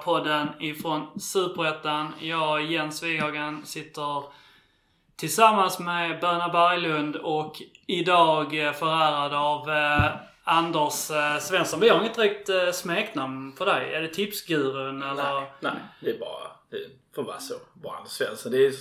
[0.00, 2.12] serieledarpodden ifrån Superettan.
[2.20, 4.24] Jag, Jens Wighagen, sitter
[5.16, 10.12] tillsammans med Böna Berglund och idag förärad av eh,
[10.44, 11.80] Anders eh, Svensson.
[11.80, 13.94] Vi har inget direkt eh, smeknamn för dig.
[13.94, 15.40] Är det Tipsgurun eller?
[15.40, 17.54] Nej, nej, det är bara, det får vara så.
[17.72, 18.52] Bara Anders Svensson.
[18.52, 18.72] Det är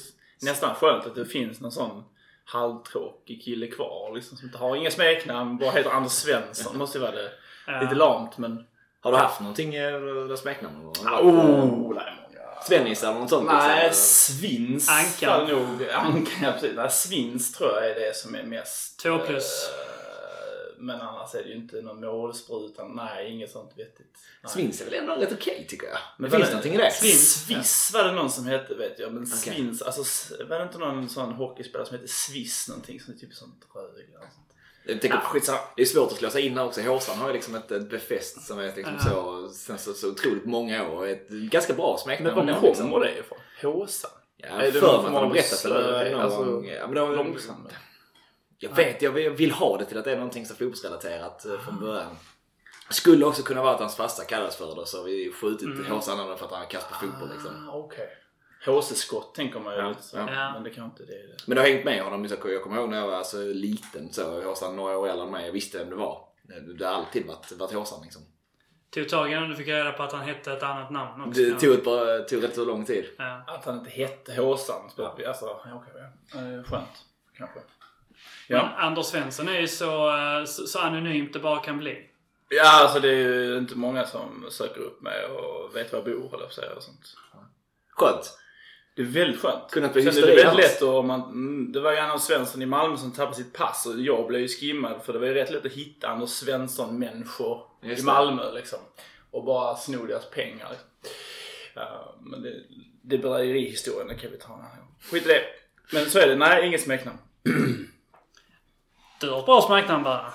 [0.41, 2.03] nästan skönt att det finns någon sån
[2.45, 6.77] halvtråkig kille kvar liksom, som inte har inga smeknamn, bara heter Anders Svensson.
[6.77, 7.31] Måste ju vara det.
[7.67, 7.81] Ja.
[7.81, 8.65] Lite lamt men...
[9.01, 10.75] Har du haft någonting där smeknamn?
[10.83, 11.89] någon gång?
[11.89, 12.13] Oh, nej.
[12.67, 13.47] Svennis eller något sånt?
[13.47, 14.01] Nej, liksom?
[14.35, 14.89] svins.
[14.89, 15.47] Ankan.
[15.47, 16.75] Nog, ankan, ja precis.
[16.75, 18.99] Nej, svins tror jag är det som är mest...
[18.99, 19.69] Två plus.
[19.69, 22.91] eh, men annars är det ju inte någon målsprutan.
[22.95, 24.17] Nej, inget sånt vettigt.
[24.43, 24.51] Nej.
[24.51, 25.97] Svins är väl ändå rätt okej tycker jag.
[26.17, 26.91] Men det finns var någonting i det.
[26.91, 29.13] Svins, Sviss var det någon som hette vet jag.
[29.13, 30.03] Men Svins, alltså
[30.49, 32.99] var det inte någon sån hockeyspelare som hette Sviss någonting?
[32.99, 34.48] Som är typ sånt röd eller något sånt.
[34.89, 35.59] Jag tänker, skitsamma.
[35.75, 36.81] Det är svårt att slå sig in här också.
[36.81, 39.11] Håsan har ju liksom ett, ett befäst som är liksom Ja.
[39.11, 41.07] så, sen så, så otroligt många år.
[41.07, 42.35] Ett ganska bra smeknamn.
[42.35, 42.91] Men var ändå, liksom.
[42.91, 43.37] kommer det ifrån?
[43.61, 44.11] Håsan?
[44.37, 46.65] Ja, Är det för mig att de har berättat det någon alltså, gång.
[46.65, 47.67] Ja, men Långsam?
[48.57, 51.79] Jag vet, jag vill, ha det till att det är någonting så fotbollsrelaterat eh, från
[51.79, 52.15] början.
[52.89, 55.91] Skulle också kunna vara att hans farsa kallades för det så har vi skjutit Mm.
[55.91, 57.69] Håsan för att han kass på fotboll liksom.
[57.69, 58.07] Ah, Okej.
[58.65, 60.17] HC-skott tänker man ju Ja, så.
[60.17, 60.51] ja.
[60.53, 61.13] Men det kan inte det.
[61.13, 61.37] det.
[61.45, 62.25] Men det har hängt med honom.
[62.25, 64.41] Jag kommer ihåg när jag var alltså, liten så.
[64.41, 65.45] Håsan några år äldre än mig.
[65.45, 66.21] Jag visste vem det var.
[66.77, 68.21] Det har alltid varit, varit Håsan liksom.
[68.93, 71.41] Tog tag innan du fick reda på att han hette ett annat namn också.
[71.41, 73.05] Det tog, ett bra, tog rätt så lång tid.
[73.17, 73.43] Ja.
[73.47, 74.81] Att han inte hette Håsan.
[74.83, 75.93] Alltså, ja, okej.
[76.33, 76.39] ja.
[76.39, 77.05] Eh, Skönt.
[77.37, 77.59] Kanske.
[77.59, 78.69] Men Ja.
[78.77, 82.09] Anders Svensson är ju så, eh, så, så anonymt det bara kan bli.
[82.49, 86.05] ja, alltså det är ju inte många som söker upp mig och vet var jag
[86.05, 87.15] bor eller så och sånt.
[87.91, 88.37] Skönt.
[88.99, 89.71] Det är väldigt skönt.
[89.71, 90.57] Kunnat bli Sen är det väldigt annars.
[90.57, 93.85] lätt och man, mm, Det var ju Anders Svensson i Malmö som tappade sitt pass
[93.85, 97.61] och jag blev ju skimmad för det var ju rätt lätt att hitta Anders Svensson-människor
[97.81, 98.01] i.
[98.01, 98.79] Malmö liksom.
[99.31, 100.67] Och bara sno deras pengar.
[101.73, 102.53] Ja, men det,
[103.01, 104.95] det är bedrägerihistorien, det kan vi ta gång.
[105.11, 105.41] Skit i det.
[105.93, 106.35] Men så är det.
[106.35, 107.17] Nej, inget smeknamn.
[109.21, 110.33] Du har ett bra smeknamn bara.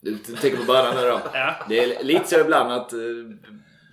[0.00, 1.20] Du tänker på början nu då.
[1.32, 1.54] Ja.
[1.68, 2.98] Det är lite så ibland att eh,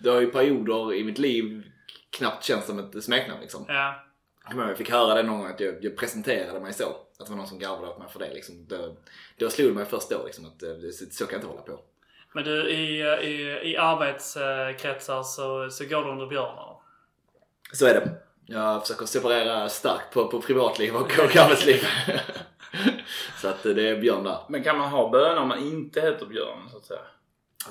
[0.04, 1.64] det har ju perioder i mitt liv
[2.10, 3.66] knappt känts som ett smeknamn liksom.
[3.68, 4.04] Ja.
[4.56, 6.84] Jag fick höra det någon gång att jag, jag presenterade mig så.
[7.20, 8.34] Att det var någon som garvade åt mig för det.
[8.34, 8.66] Liksom.
[8.68, 8.96] Då,
[9.38, 11.62] då slog det mig först då liksom, att eh, det, så, kan jag inte hålla
[11.62, 11.80] på.
[12.34, 16.78] Men du, i, i, i arbetskretsar så, så går du under Björn eller?
[17.74, 18.12] Så är det.
[18.46, 21.88] Jag försöker separera starkt på, på privatliv och, och arbetsliv.
[23.42, 24.40] så att eh, det är Björn där.
[24.50, 27.00] Men kan man ha böna om man inte heter Björn så att säga?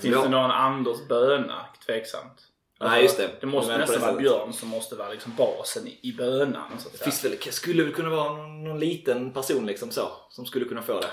[0.01, 0.23] Finns ja.
[0.23, 1.67] det någon Anders Böna?
[1.87, 2.43] Tveksamt.
[2.81, 3.31] Nej, just det.
[3.41, 4.23] Det måste nästan vara sättet.
[4.23, 6.79] Björn som måste vara liksom basen i, i bönan.
[6.79, 10.09] Så att finns väl, skulle väl kunna vara någon, någon liten person liksom så.
[10.31, 11.07] Som skulle kunna få det.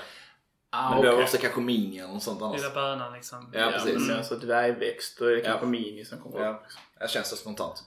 [0.70, 1.16] Ah, Men det okej.
[1.16, 2.60] var också kanske Mini eller något sånt annars.
[2.60, 3.50] Lilla bönan liksom.
[3.52, 4.08] Ja, Ja, precis.
[4.08, 5.70] men alltså dvärgväxt, då är det kanske Ja.
[5.70, 6.50] Mini som kommer Ja.
[6.50, 6.62] upp.
[6.62, 6.80] liksom.
[7.00, 7.82] Det känns så spontant.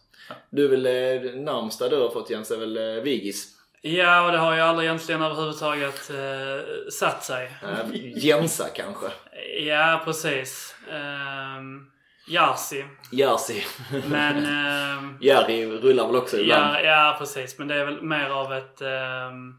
[0.49, 3.47] Du är väl eh, närmsta du har fått Jens är väl eh, Vigis?
[3.81, 7.51] Ja, och det har ju aldrig egentligen överhuvudtaget eh, satt sig.
[7.63, 9.07] Eh, Jensa kanske?
[9.59, 10.75] Ja, precis.
[11.57, 11.91] Um,
[12.27, 12.85] Jarsi.
[13.11, 13.63] Jersey.
[14.09, 14.45] Men...
[14.45, 16.75] ehm, Jerry rullar väl också ibland?
[16.75, 17.57] ja, ja, precis.
[17.57, 18.81] Men det är väl mer av ett...
[18.81, 19.55] ehm,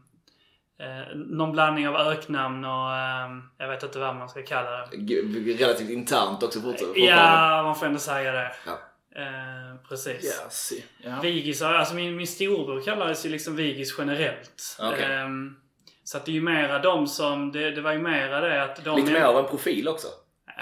[0.79, 2.95] eh, någon blandning av öknamn och...
[2.95, 5.63] ehm, jag vet inte vad man ska kalla det.
[5.65, 6.99] Relativt internt också fortfarande.
[6.99, 8.51] Ja, man får ändå säga det.
[8.65, 8.79] Ja.
[9.15, 10.23] Eh, precis.
[10.23, 10.81] Jersey.
[11.03, 11.19] Ja.
[11.21, 14.77] Vigis, alltså min, min storbror kallades ju liksom Vigis generellt.
[14.79, 15.03] Okej.
[15.03, 15.55] Ehm,
[16.03, 18.83] så att det är ju mera de som, det, det var ju mera det att
[18.83, 18.99] de...
[18.99, 20.07] Lite mer av en profil också.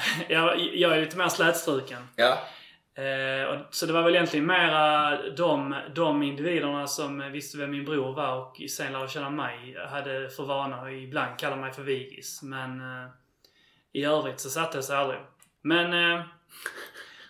[0.30, 2.08] jag, jag är lite mer slätstruken.
[2.16, 2.38] Ja.
[2.98, 8.14] Eh, så det var väl egentligen mera de, de individerna som visste vem min bror
[8.14, 12.42] var och sen lärde känna mig hade för vana att ibland kalla mig för Vigis.
[12.44, 13.10] Men eh,
[13.94, 15.20] i övrigt så satte det sig aldrig.
[15.62, 16.26] Men eh,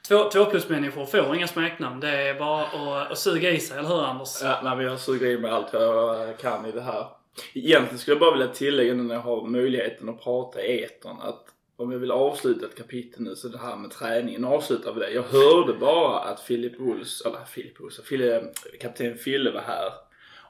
[0.07, 1.99] två, två plus människor får inga smeknamn.
[1.99, 4.41] Det är bara att, att suga i sig, eller hur Anders?
[4.43, 7.07] Ja, nej, men jag suger i mig allt jag kan i det här.
[7.53, 11.17] Egentligen skulle jag bara vilja tillägga nu när jag har möjligheten att prata i etern
[11.21, 11.45] att
[11.77, 15.12] om jag vill avsluta ett kapitel nu så det här med träningen avslutar vi det.
[15.12, 18.00] Jag hörde bara att Filip Ols, eller Filip Ols,
[18.81, 19.91] kapten Fille var här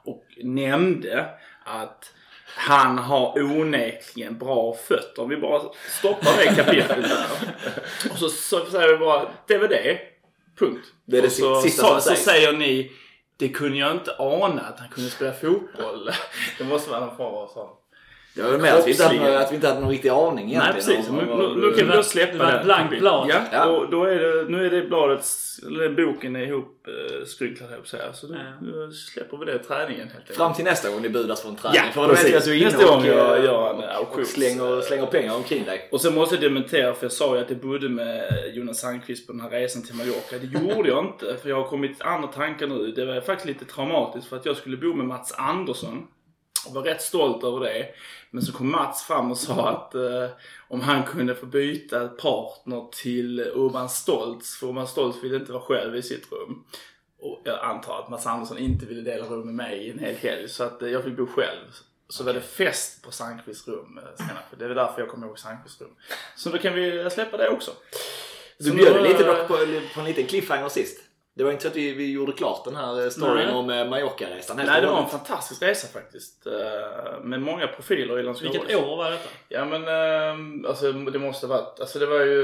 [0.04, 1.28] och nämnde
[1.64, 2.12] att
[2.56, 5.22] han har onekligen bra fötter.
[5.22, 5.62] Om vi bara
[6.00, 8.10] stoppar det kapitlet där.
[8.10, 10.00] Och så, så säger vi bara, det var det.
[10.58, 10.86] Punkt.
[11.04, 12.24] Det är det så, sista så, som så sägs.
[12.24, 12.92] säger ni,
[13.36, 16.10] det kunde jag inte ana att han kunde spela fotboll.
[16.58, 17.68] Det måste vara någon form av sån
[18.34, 20.54] Det var mer att vi, inte hade, att vi inte hade någon riktig aning Nej
[20.54, 20.74] egentligen.
[20.74, 22.64] precis, om- nu, nu, nu kan vi då släppa det var ett den.
[22.64, 23.26] blankt blad.
[23.30, 23.64] Ja, Ja.
[23.66, 25.24] och då är det, nu är det bladet,
[25.66, 28.16] eller boken är ihop uh, skrynklad höll jag på.
[28.16, 28.66] Så då, Ja.
[28.86, 30.36] då släpper vi det träningen helt enkelt.
[30.36, 31.80] Fram till nästa gång ni budas för en träning.
[31.84, 32.30] Ja, för då vet precis.
[32.32, 34.24] jag att du är inne Nästa gång och, jag eh, gör en och auktion.
[34.24, 35.88] slänger, slänger pengar omkring dig.
[35.92, 39.26] Och sen måste jag dementera för jag sa ju att jag bodde med Jonas Sandqvist
[39.26, 40.36] på den här resan till Mallorca.
[40.40, 42.92] Det gjorde jag inte för jag har kommit andra tankar nu.
[42.96, 46.06] Det var faktiskt lite traumatiskt för att jag skulle bo med Mats Andersson.
[46.66, 47.86] Jag var rätt stolt över det.
[48.30, 50.26] Men så kom Mats fram och sa att eh,
[50.68, 54.56] om han kunde få byta partner till Urban Stoltz.
[54.56, 56.64] För Urban Stoltz ville inte vara själv i sitt rum.
[57.20, 60.48] Och jag antar att Mats Andersson inte ville dela rum med mig en hel helg.
[60.48, 61.64] Så att eh, jag fick bo själv.
[62.08, 64.44] Så var det fest på Sandqvists rum eh, senare.
[64.58, 65.94] Det är därför jag kommer ihåg Sandqvists rum.
[66.36, 67.70] Så då kan vi släppa det också.
[68.58, 69.56] Du bjöd lite eh, dock på,
[69.94, 71.07] på en liten cliffhanger sist.
[71.38, 73.54] Det var inte så att vi, vi gjorde klart den här eh, storyn Nej.
[73.54, 76.46] om eh, Mallorca-resan Nej, det var en fantastisk resa faktiskt.
[76.46, 78.52] Eh, Med många profiler i Landskrona.
[78.52, 79.28] Vilket år var detta?
[79.48, 79.82] Ja men
[80.62, 82.42] eh, alltså det måste ha varit, alltså det var ju...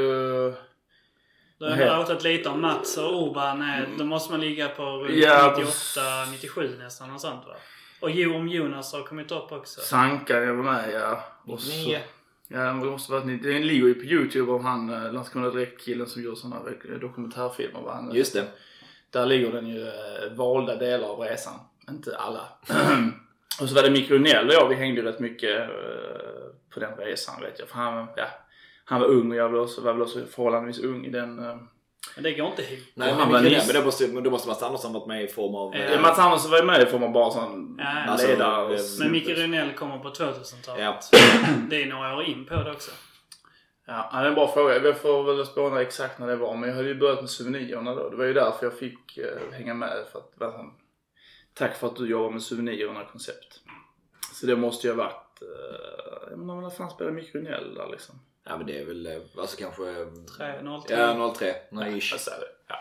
[1.58, 1.86] Du har Nej.
[1.88, 3.62] pratat lite om Mats och Urban.
[3.62, 6.00] eh, Då måste man ligga på runt Ja, 98,
[6.32, 7.54] 97 nästan och sånt va?
[8.00, 9.80] Och Jo om Jonas har kommit upp också.
[9.80, 11.24] Sanka, jag var med ja.
[11.46, 11.98] Och så, 99.
[12.48, 16.34] ja det måste varit, det ligger ju på Youtube om han Landskrona Direkt-killen som gör
[16.34, 17.80] sådana här dokumentärfilmer.
[17.80, 17.92] va?
[17.94, 18.44] Han, Just det.
[19.14, 21.54] Där ligger den ju eh, valda delar av resan.
[21.90, 22.40] Inte alla.
[23.60, 25.66] och så var det Micke Rundell och jag, vi hängde ju rätt mycket eh,
[26.74, 27.68] på den resan vet jag.
[27.68, 28.24] För han, ja,
[28.84, 31.38] han var ung och jag var, också, var väl också förhållandevis ung i den.
[31.38, 31.56] eh.
[32.14, 32.84] Men det går inte ihop.
[32.94, 35.28] Nej, han var nyss- men då måste, men då måste Mats Andersson varit med i
[35.28, 35.74] form av...
[35.76, 36.00] Ja.
[36.00, 38.74] Mats Andersson var ju med i form av bara sån Ja, alltså, ledare.
[38.74, 40.82] eh, Men Micke Rynell kommer på 2000-talet.
[40.82, 41.00] Ja.
[41.70, 42.90] Det är några år in på det också.
[43.86, 44.78] Ja, det är en bra fråga.
[44.78, 46.56] Jag får väl spåna exakt när det var.
[46.56, 48.10] Men jag hade ju börjat med souvenirerna då.
[48.10, 50.04] Det var ju därför jag fick eh, hänga med.
[50.12, 50.54] För att,
[51.54, 53.60] Tack för att du jobbar med souvenirerna koncept.
[54.32, 55.42] Så det måste ju ha varit...
[55.42, 58.14] Eh, jag menar, när fan spelade Micke Rynell där liksom?
[58.44, 59.82] Ja men det är väl eh, alltså kanske...
[60.36, 60.96] 303.
[60.96, 61.54] Ja 03.
[61.70, 62.28] Nej, Jag ish.
[62.68, 62.76] Ja.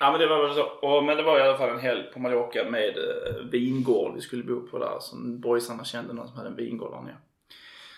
[0.00, 0.62] ja men det var väl så.
[0.62, 4.20] Och, men det var i alla fall en helg på Mallorca med eh, vingård vi
[4.20, 4.98] skulle bo på där.
[5.00, 7.16] Som boysarna kände någon som hade en vingård där nere.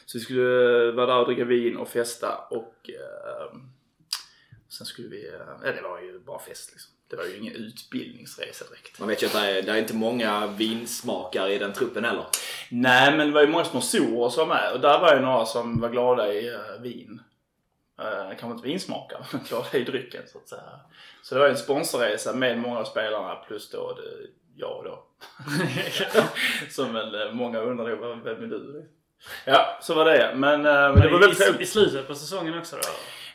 [0.08, 3.58] Så vi skulle eh, vara där och dricka vin och festa och eh,
[4.68, 5.34] sen skulle vi, eh,
[5.64, 6.92] ja det var ju bara fest liksom.
[7.08, 8.98] Det var ju ingen utbildningsresa direkt.
[8.98, 12.24] Man vet ju att det är, det är inte många vinsmakare i den truppen heller.
[12.70, 15.46] Nej men det var ju många sponsorer som var med och där var ju några
[15.46, 17.22] som var glada i uh, vin.
[18.00, 20.80] Uh, kanske inte vinsmakare men glada i drycken så att säga.
[21.22, 24.26] Så det var ju en sponsorresa med många av spelarna plus då det,
[24.56, 25.04] jag då.
[26.70, 28.88] som väl många undrar vem är du?
[29.44, 30.32] Ja, så var det.
[30.34, 32.82] Men, eh, men det var väldigt I, I slutet på säsongen också då?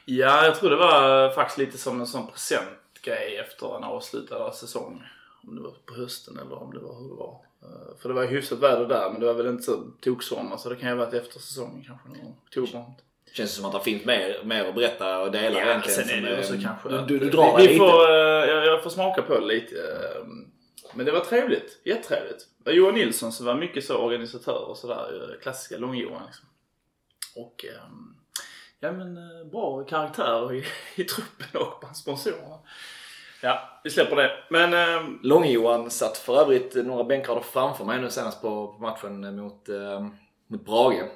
[0.06, 5.04] Ja, jag tror det var faktiskt lite som en sån presentgrej efter en avslutad säsong.
[5.48, 7.36] Om det var på hösten eller om det var hur det var.
[7.64, 10.58] Eh, För det var ju hyfsat väder där men det var väl inte så toksommar
[10.58, 12.36] så det kan ju ha varit efter säsongen kanske någon gång.
[12.46, 12.86] oktober.
[13.34, 16.08] Känns det som att det finns mer, mer att berätta och dela Ja, egentligen.
[16.08, 17.74] sen är det ju så eh, kanske Du, du, du drar vi, lite.
[17.74, 18.16] vi får, eh,
[18.50, 19.76] jag, jag får smaka på det lite.
[20.94, 21.80] Eh, Men det var trevligt.
[21.84, 22.48] Jättetrevligt.
[22.66, 25.30] Johan Nilsson som var mycket så organisatör och sådär.
[25.34, 26.46] eh, Klassiska Lång-Johan liksom.
[27.36, 28.16] Och ehm,
[28.80, 30.66] ja men eh, bra karaktär i,
[31.02, 32.60] i truppen och bland sponsorerna.
[33.42, 34.32] Ja, vi släpper det.
[34.50, 39.36] Men ehm, Lång-Johan satt för övrigt några bänkrader framför mig nu senast på, på matchen
[39.36, 40.02] mot, eh,
[40.48, 41.10] mot Brage.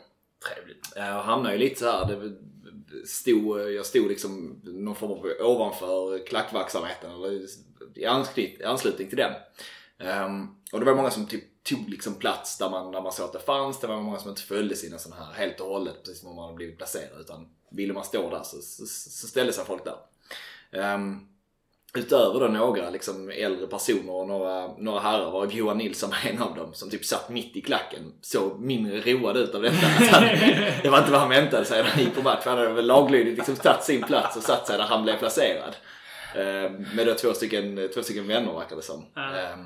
[0.48, 0.94] trevligt.
[0.96, 2.06] Jag hamnade ju lite så här.
[2.06, 7.40] Det stod, jag stod liksom någon form av ovanför klackverksamheten eller
[7.98, 9.34] i anslutning, till den.
[10.26, 13.26] Um, och det var många som typ tog liksom plats där man, där man såg
[13.26, 13.80] att det fanns.
[13.80, 16.36] Det var många som inte följde sina sådana här helt och hållet precis som om
[16.36, 17.22] man hade blivit placerad.
[17.22, 19.98] Utan ville man stå där så, så, så ställde sig folk där.
[20.94, 21.28] Um,
[21.98, 26.56] Utöver då några liksom äldre personer och några, några herrar var Johan Nilsson en av
[26.56, 28.14] dem som typ satt mitt i klacken.
[28.22, 29.88] Såg mindre road ut av detta.
[30.12, 30.24] Han,
[30.84, 32.42] det var inte vad han väntade sig när han gick på match.
[32.46, 35.76] Han hade väl laglydigt liksom tagit sin plats och satt sig där han blev placerad.
[36.36, 39.06] Eh, med då två stycken, två stycken vänner verkar det som.
[39.16, 39.40] Ja.
[39.40, 39.58] Eh,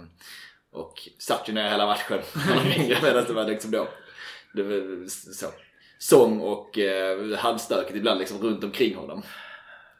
[0.72, 2.20] och satt ju ner hela matchen.
[3.04, 3.88] Medan det var liksom då.
[4.54, 5.48] Det var så.
[6.00, 9.24] Sång och eh, halvstökigt ibland liksom runt omkring honom.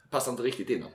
[0.10, 0.86] Passade inte riktigt in.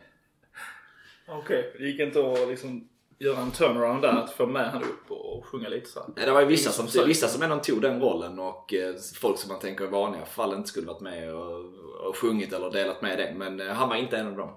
[1.28, 5.10] Okej, det gick inte att liksom göra en turnaround där, att få med han upp
[5.10, 6.12] och sjunga lite så.
[6.16, 8.94] Nej, det var ju vissa som, som vissa som ändå tog den rollen och eh,
[9.20, 11.64] folk som man tänker i vanliga fall inte skulle varit med och,
[12.08, 13.34] och sjungit eller delat med det.
[13.36, 14.50] Men eh, han var inte en av dem.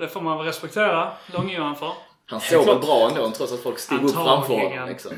[0.00, 1.92] Det får man väl respektera Lång-Johan för.
[2.26, 4.88] Han såg väl bra ändå trots att folk stod upp framför honom.
[4.88, 5.12] Liksom.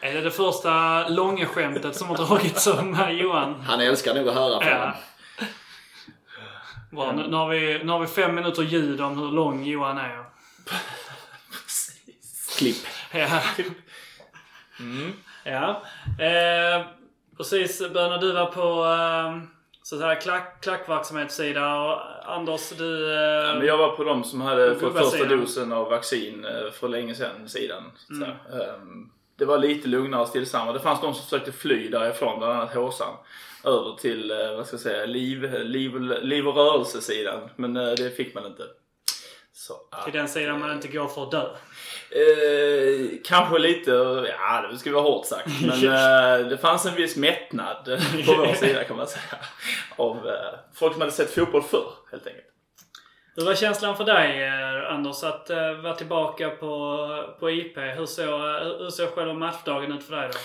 [0.00, 3.60] Är det det första Långe-skämtet som har dragits om eh, Johan?
[3.60, 4.78] Han älskar nog att höra från Ja.
[4.78, 4.94] honom.
[6.90, 9.98] Bra, nu, nu, har vi, nu har vi fem minuter ljud om hur lång Johan
[9.98, 10.24] är.
[12.58, 12.76] Klipp.
[13.12, 13.40] Ja.
[15.44, 15.82] Ja.
[16.24, 16.86] Eh,
[17.36, 19.42] precis, Bönne, du var på eh,
[19.84, 22.00] så att säga klack, klackverksamhetssida och
[22.34, 23.12] Anders du...
[23.14, 25.40] Eh, Ja, men jag var på de som hade fått första gubbasidan.
[25.40, 27.82] dosen av vaccin eh, för länge sedan sidan.
[27.96, 28.60] Så att Mm.
[28.60, 30.72] Ehm, Det var lite lugnare och stillsammare.
[30.74, 33.14] Det fanns de som försökte fly därifrån, bland annat Håsan.
[33.64, 37.40] Över till, eh, vad ska jag säga, liv, liv, liv och rörelsesidan.
[37.56, 38.62] Men eh, det fick man inte.
[39.52, 40.04] Så, ah.
[40.04, 41.48] till den sidan man inte går för att dö.
[42.14, 43.90] Eh, kanske lite,
[44.38, 45.48] ja det ska vara hårt sagt.
[45.66, 47.84] Men eh, det fanns en viss mättnad
[48.26, 49.38] på vår sida kan man säga.
[49.96, 52.46] Av eh, folk som hade sett fotboll förr helt enkelt.
[53.36, 57.76] Hur var känslan för dig eh, Anders att eh, vara tillbaka på, på IP?
[57.76, 58.40] Hur såg,
[58.80, 60.38] hur såg själva matchdagen ut för dig då?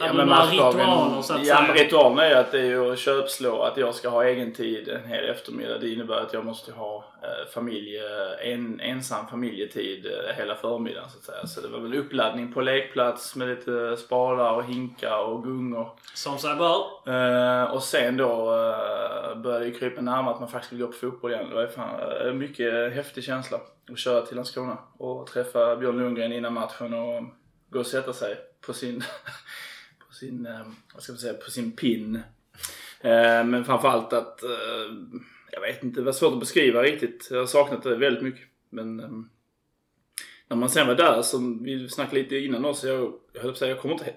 [0.00, 1.74] Hade du några matchdagen- ritualer så att Ja, säga?
[1.84, 5.04] ritualen är att det är ju att köpslå att jag ska ha egen tid en
[5.04, 5.78] hel eftermiddag.
[5.78, 11.10] Det innebär att jag måste ha eh, familj, eh, en, ensam familjetid eh, hela förmiddagen
[11.10, 11.46] så att säga.
[11.46, 15.88] Så det var väl uppladdning på lekplats med lite spadar och hinkar och gungor.
[16.14, 16.84] Som sig bör.
[17.14, 20.98] Eh, och sen då eh, började det krypa närmare att man faktiskt skulle gå på
[20.98, 21.48] fotboll igen.
[21.48, 23.58] Det var fan eh, mycket häftig känsla
[23.92, 27.22] att köra till Landskrona och träffa Björn Lundgren innan matchen och
[27.70, 28.96] gå och sätta sig på sin,
[30.22, 32.14] sin, eh, vad ska man säga, på sin pin.
[33.00, 34.50] Eh, men framförallt att, eh,
[35.52, 37.28] jag vet inte, det var svårt att beskriva riktigt.
[37.30, 38.48] Jag har saknat det väldigt mycket.
[38.70, 39.28] Men ehm,
[40.48, 43.52] när man sen var där, som vi snackade lite innan också, jag, jag höll på
[43.52, 44.14] att säga, jag kommer inte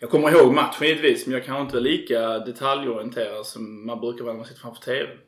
[0.00, 4.24] jag kommer ihåg matchen givetvis, men jag kanske inte är lika detaljorienterad som man brukar
[4.24, 5.18] vara när man sitter framför TVn.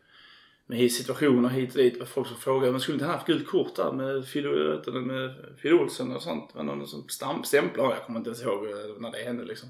[0.73, 3.47] Med situationer hit och dit, var folk som frågar, men skulle inte han haft gult
[3.47, 4.47] kort där med Phil,
[4.93, 6.50] med Olsen och sånt?
[6.52, 7.09] Det var någon som
[7.45, 9.69] stämplade jag kommer inte ens ihåg eh, när det hände liksom.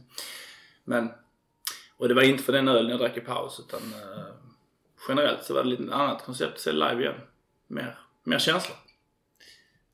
[0.85, 1.11] Men,
[1.97, 4.25] och det var inte för den ölen jag drack i paus, utan eh,
[5.09, 7.21] generellt så var det lite annat koncept, att se live igen.
[7.66, 8.75] Mer, mer känsla.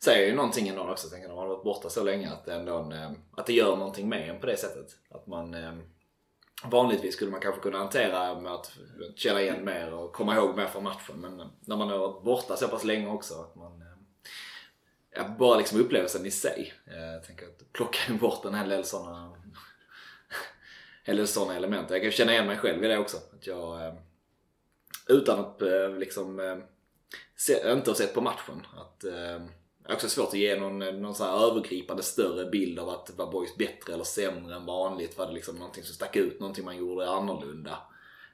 [0.04, 2.44] säger ju någonting ändå också, tänker jag, när man har varit borta så länge att
[2.44, 4.96] det, ändå eh, att det gör någonting med en på det sättet.
[5.10, 5.72] Att man eh,
[6.64, 8.72] Vanligtvis skulle man kanske kunna hantera med att
[9.14, 11.16] känna igen mer och komma ihåg mer från matchen.
[11.20, 13.86] Men när man har varit borta så pass länge också att man eh,
[15.14, 16.72] ja, bara liksom upplevelsen i sig.
[16.86, 19.32] Eh, jag tänker att plocka bort en hel del sådana
[21.04, 21.90] hel del sådana element.
[21.90, 23.16] Jag kan känna igen mig själv i det också.
[23.16, 23.94] Att jag, eh,
[25.08, 25.62] utan att
[25.98, 26.62] liksom
[27.36, 28.66] se, inte ha sett på matchen.
[28.76, 29.04] Att,
[29.88, 33.10] det är också svårt att ge någon, någon så här övergripande större bild av att
[33.16, 35.18] var Boys bättre eller sämre än vanligt?
[35.18, 36.40] Var det liksom någonting som stack ut?
[36.40, 37.78] Någonting man gjorde annorlunda?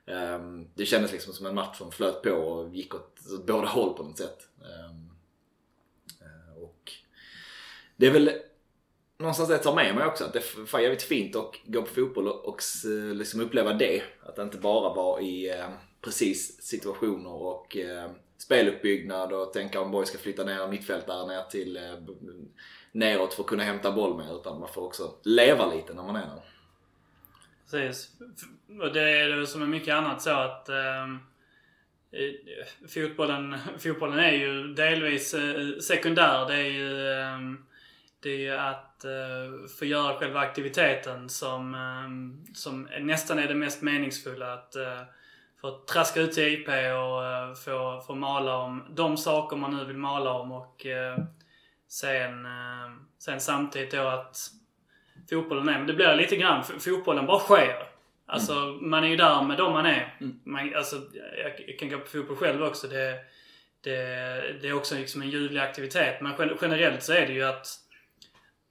[0.06, 3.66] Um, det kändes liksom som en match som flöt på och gick åt, åt båda
[3.66, 4.49] håll på något sätt.
[4.58, 5.11] Um,
[6.62, 6.92] och
[7.96, 8.30] det är väl
[9.18, 10.25] någonstans det jag tar med mig också.
[10.25, 12.62] Att det är fan jävligt fint att gå på fotboll och, och
[13.14, 14.02] liksom uppleva det.
[14.23, 15.68] Att det inte bara vara i eh,
[16.00, 21.76] precis situationer och eh, speluppbyggnad och tänka om Borg ska flytta ner mittfältare ner till
[21.76, 21.83] eh,
[22.93, 24.35] neråt för att kunna hämta boll med.
[24.35, 26.43] Utan man får också leva lite när man är där.
[27.71, 28.11] Precis.
[28.83, 31.19] Och det är det som är mycket annat så att ehm,
[32.12, 36.47] eh, fotbollen, fotbollen är ju delvis eh, sekundär.
[36.47, 37.38] Det är ju, eh,
[38.21, 43.55] det är ju att eh, få göra själva aktiviteten som, ehm, som nästan är det
[43.55, 44.53] mest meningsfulla.
[44.53, 45.00] Att eh,
[45.64, 49.85] få traska ut till IP och eh, få, få mala om de saker man nu
[49.85, 51.18] vill mala om och eh,
[51.88, 54.37] sen, eh, sen samtidigt då att
[55.30, 55.78] fotbollen är.
[55.78, 57.87] Men det blir lite grann, fotbollen bara sker.
[58.26, 60.16] Alltså man är ju där med dem man är.
[60.21, 60.40] Mm.
[60.44, 60.97] Man, alltså,
[61.42, 62.87] jag, jag kan gå på fotboll själv också.
[62.87, 63.18] Det,
[63.80, 63.97] det,
[64.62, 66.21] det är också liksom en ljuvlig aktivitet.
[66.21, 67.66] Men gen- generellt så är det ju att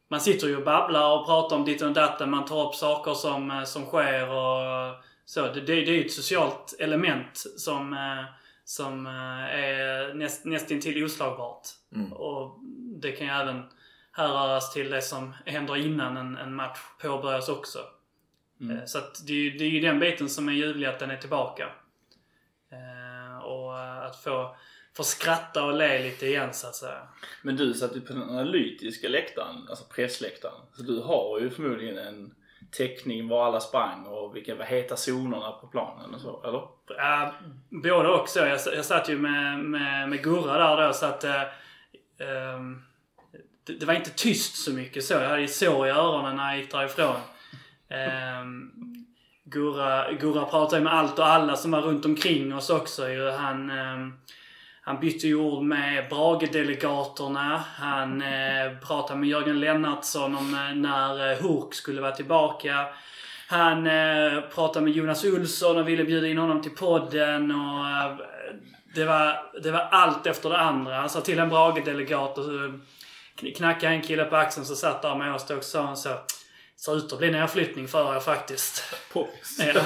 [0.08, 2.32] man sitter ju och babblar och pratar om ditt och datten.
[2.32, 5.42] Man tar upp saker som, som sker och så.
[5.42, 8.26] Det, det, det är ju ett socialt element som, eh,
[8.66, 11.68] som eh, är näst, nästintill oslagbart.
[11.96, 12.14] Mm.
[12.14, 12.60] Och
[13.02, 13.64] det kan ju även
[14.12, 17.80] härröras till det som händer innan en, en match påbörjas också.
[18.62, 18.78] Mm.
[18.78, 21.18] Eh, Så att det, det är ju den biten som är ljuvlig att den är
[21.18, 21.70] tillbaka.
[23.44, 24.56] Och att få,
[24.94, 27.08] få skratta och le lite igen så att säga.
[27.42, 30.62] Men du satt ju på den analytiska läktaren, alltså pressläktaren.
[30.74, 32.36] Så du har ju förmodligen en
[32.78, 36.62] täckning var alla sprang och vilka var heta zonerna på planen och så, eller?
[36.98, 37.34] Ja,
[37.70, 38.40] både och så.
[38.40, 41.42] Jag, jag satt ju med, med, med Gurra där då så att eh,
[42.20, 42.84] ehm,
[43.64, 45.14] det, det var inte tyst så mycket så.
[45.14, 47.16] Jag hade ju sår i öronen när jag gick därifrån.
[48.42, 48.72] Um,
[49.44, 53.30] Gurra, Gurra pratade ju med allt och alla som var runt omkring oss också ju.
[53.30, 54.14] Han, ehm,
[54.86, 57.64] han bytte ju ord med Brage-delegaterna.
[57.76, 62.88] Han eh, pratade med Jörgen Lennartsson om eh, när eh, Hurk skulle vara tillbaka.
[63.48, 68.18] Han eh, pratade med Jonas Olsson och ville bjuda in honom till podden och eh,
[68.96, 70.96] det, var, det var allt efter det andra.
[70.96, 72.46] Han sa till en Brage-delegat och
[73.56, 76.10] knackade en kille på axeln som satt där med oss och sa han så
[76.76, 78.96] ser ut att bli nedflyttning för er faktiskt.
[79.14, 79.60] Poppis.
[79.74, 79.82] Ja.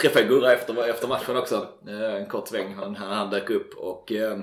[0.00, 1.68] Träffade Gurra efter, efter matchen också.
[1.88, 2.74] Eh, En kort sväng.
[2.74, 4.38] Han, han, dök upp och eh,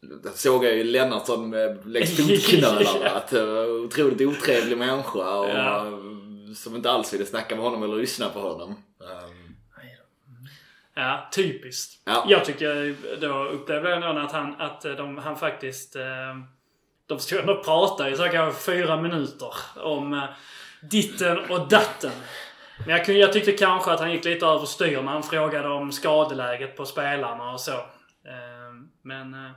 [0.00, 3.10] där såg jag ju Lennartsson eh, längs fotknölarna.
[3.14, 5.86] Att det var en otroligt otrevlig människa och Ja.
[5.86, 5.92] eh,
[6.56, 8.70] som inte alls ville snacka med honom eller lyssna på honom.
[8.98, 9.50] Um,
[10.94, 12.02] Ja, typiskt.
[12.04, 12.24] Ja.
[12.28, 15.96] Jag tycker, då upplevde jag att han, att de, han faktiskt...
[15.96, 16.02] Eh,
[17.06, 20.24] de stod och pratade i så kanske fyra minuter om eh,
[20.82, 22.10] ditten och datten.
[22.86, 26.76] Men jag, jag tyckte kanske att han gick lite överstyr när han frågade om skadeläget
[26.76, 27.72] på spelarna och så.
[27.72, 28.72] Eh,
[29.02, 29.50] men eh,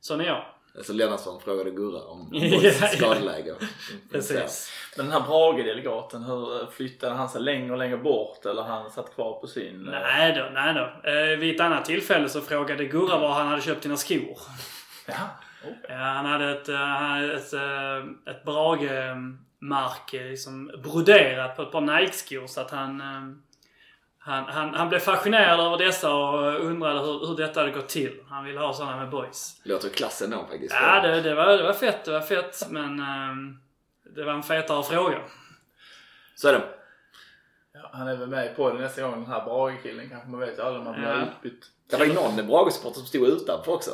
[0.00, 0.44] sån är jag.
[0.76, 2.30] alltså Lennartsson frågade Gurra om
[2.96, 3.54] skadeläge.
[4.12, 4.72] Precis.
[4.96, 9.14] Men den här Brage-delegaten, hur flyttade han sig längre och längre bort eller han satt
[9.14, 9.88] kvar på sin?
[9.88, 11.10] eh, Nej då, nej då.
[11.10, 14.38] Eh, vid ett annat tillfälle så frågade Gurra var han hade köpt sina skor.
[15.06, 15.14] Ja.
[15.64, 15.72] Oh.
[15.88, 18.44] Ja, han hade ett, eh, han hade ett, eh, ett
[19.60, 23.34] Brage-märke liksom broderat på ett par Nike-skor så att han, eh,
[24.18, 28.20] han, han, han blev fascinerad över dessa och undrade hur, hur detta hade gått till.
[28.28, 29.60] Han ville ha sådana med boys.
[29.64, 30.74] Låter klassen då faktiskt.
[30.80, 33.54] Ja, det, det, var, det var fett, det var fett men eh,
[34.14, 35.18] det var en fetare fråga.
[36.34, 36.62] Så är det.
[37.72, 40.28] Ja, han är väl med på det nästa gång den här Brage-killen kanske.
[40.28, 41.22] Man vet ju aldrig om man blir Ja.
[41.22, 41.66] utbytt.
[41.90, 43.90] Det var ju någon Brage-supporter som stod utanför också.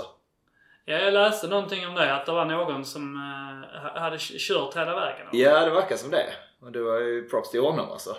[0.85, 4.77] Ja, jag läste någonting om det, att det var någon som eh, ha- hade kört
[4.77, 5.27] hela vägen.
[5.33, 6.27] Ja, det verkar som det.
[6.61, 8.17] Och det var ju props till honom alltså.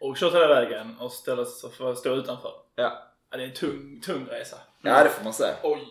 [0.00, 2.52] Och kört hela vägen och ställa sig för att stå utanför.
[2.74, 4.56] Ja, Ja, det är en tung, tung resa.
[4.82, 5.54] ja det får man säga.
[5.62, 5.88] Oj!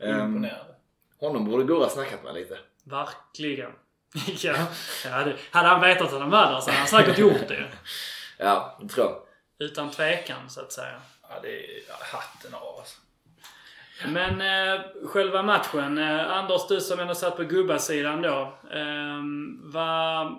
[0.00, 0.74] Ehm, Imponerande.
[1.20, 2.58] Honom borde Gurra snackat med lite.
[2.84, 3.70] Verkligen.
[4.42, 4.54] ja,
[5.04, 7.66] ja det, hade han vetat att han var där så hade han säkert gjort det.
[8.38, 9.16] Ja, det tror jag.
[9.68, 11.00] Utan tvekan så att säga.
[11.22, 13.00] Ja, det är ja, hatten av alltså.
[14.08, 15.98] Men eh, själva matchen.
[15.98, 18.58] Eh, Anders, du som ändå satt på gubbasidan då.
[18.72, 19.22] Eh,
[19.62, 20.38] vad...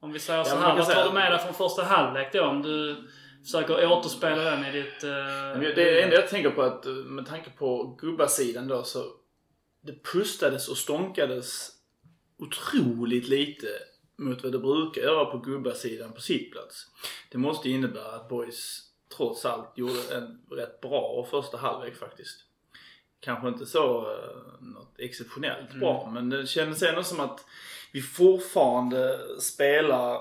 [0.00, 0.76] Om vi säger så här.
[0.76, 2.44] Vad tar du med dig från första halvlek då?
[2.44, 2.96] Om du
[3.44, 5.04] försöker återspela den i ditt...
[5.04, 9.04] Eh, det enda jag tänker på att eh, med tanke på gubbasidan då så
[9.80, 11.70] det pustades och stånkades
[12.38, 13.66] otroligt lite
[14.16, 16.86] mot vad det brukar göra på gubbasidan på sittplats.
[17.30, 18.80] Det måste innebära att boys
[19.16, 22.43] trots allt gjorde en rätt bra första halvlek faktiskt.
[23.24, 24.16] Kanske inte så uh,
[24.60, 27.44] något exceptionellt bra men det kändes ändå som att
[27.92, 30.20] vi fortfarande spelar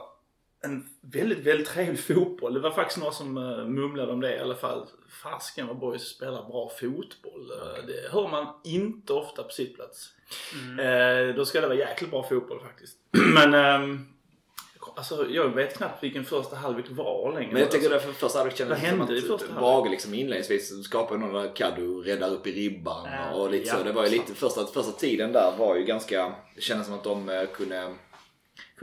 [0.63, 2.53] en väldigt, väldigt trevlig fotboll.
[2.53, 4.87] Det var faktiskt några som uh, mumlade om det i alla fall.
[5.23, 7.51] Fasken vad boys spelar bra fotboll.
[7.51, 10.09] Uh, det hör man inte ofta på sittplats.
[10.53, 10.79] mm.
[10.79, 12.97] Uh, då ska det vara jäkligt bra fotboll faktiskt.
[13.33, 14.12] Men um,
[14.95, 17.53] alltså, jag vet knappt vilken första halvlek var längre.
[17.53, 18.07] Men jag tycker alltså.
[18.07, 19.53] det för första halvlek kändes som hände i att första?
[19.53, 23.75] Brage liksom inledningsvis skapade någon där Kaddu räddar upp i ribban Ja, och lite ja,
[23.75, 23.83] så.
[23.83, 27.03] Det var ju lite första, första tiden där var ju ganska, det kändes som att
[27.03, 27.93] de eh, kunde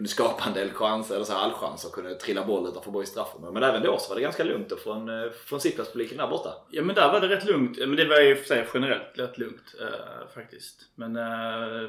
[0.01, 3.09] kunde skapa en del chanser, eller så här allchanser och kunde trilla boll utanför Borgs
[3.09, 3.53] straffområde.
[3.53, 6.51] Men även då så var det ganska lugnt från, eh, från sittplatspubliken där borta.
[6.71, 7.79] Ja men där var det rätt lugnt.
[7.79, 10.81] Men det var ju för sig generellt rätt lugnt eh, faktiskt.
[10.95, 11.23] Men eh,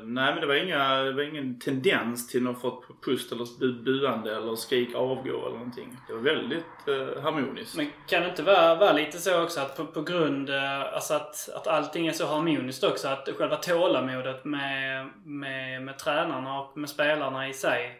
[0.03, 3.83] nej men det var, inga, det var ingen tendens till någon fått pust eller bu-
[3.83, 5.97] buande eller skrik avgå eller någonting.
[6.07, 7.77] Det var väldigt eh, harmoniskt.
[7.77, 11.13] Men kan det inte vara, vara lite så också att på, på grund, eh, alltså
[11.13, 16.77] att, att allting är så harmoniskt också, att själva tålamodet med, med, med tränarna och
[16.77, 17.97] med spelarna i sig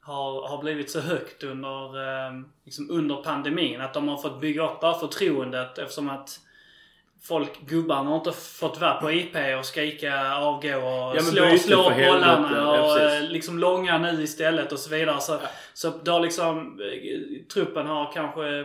[0.00, 2.32] har, har blivit så högt under, eh,
[2.64, 3.80] liksom under pandemin.
[3.80, 6.40] Att de har fått bygga upp det här förtroendet eftersom att
[7.22, 11.82] folk, gubbarna har inte fått vara på IP och skrika avgå och men slå, slå
[11.82, 15.20] bollarna Ja, och eh, liksom långa nu istället och så vidare.
[15.20, 15.38] Så,
[15.74, 18.64] så det har liksom, eh, truppen har kanske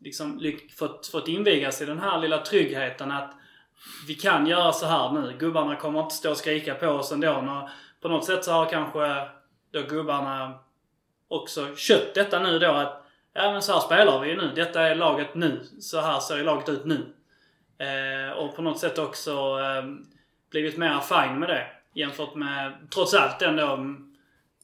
[0.00, 3.34] liksom fått, fått invigas i den här lilla tryggheten att
[4.06, 5.36] vi kan göra så här nu.
[5.38, 7.32] Gubbarna kommer inte stå och skrika på oss ändå.
[7.32, 7.68] Och
[8.02, 9.28] på något sätt så har kanske
[9.70, 10.58] då gubbarna
[11.28, 14.52] också köpt detta nu då att ja men så här spelar vi ju nu.
[14.54, 15.64] Detta är laget nu.
[15.80, 17.06] Så här ser laget ut nu.
[17.78, 19.84] Eh, och på något sätt också eh,
[20.50, 21.66] blivit mer fine med det.
[21.94, 23.76] Jämfört med, trots allt ändå,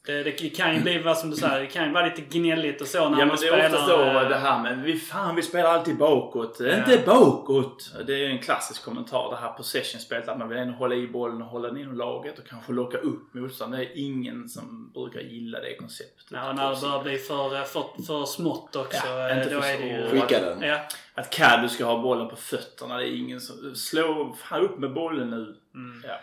[0.05, 2.81] det, det kan ju bli vad som du säger, det kan ju vara lite gnälligt
[2.81, 3.57] och så när Ja man men det spelar.
[3.57, 6.57] är ofta så det här med vi, fan vi spelar alltid bakåt.
[6.59, 6.77] Ja.
[6.77, 7.91] Inte bakåt!
[8.07, 11.41] Det är en klassisk kommentar det här possession-spelet att man vill ändå hålla i bollen
[11.41, 13.85] och hålla den inom laget och kanske locka upp motståndaren.
[13.85, 16.25] Det är ingen som brukar gilla det konceptet.
[16.29, 19.07] Ja, när det börjar bli för, eh, för, för smått också.
[19.07, 20.09] Ja, eh, inte då för är det ju...
[20.21, 20.61] Skicka den.
[20.61, 20.79] Ja.
[21.15, 23.75] Att Kaddu ska ha bollen på fötterna, det är ingen som...
[23.75, 25.55] Slå fan upp med bollen nu.
[25.75, 26.03] Mm.
[26.07, 26.19] Ja.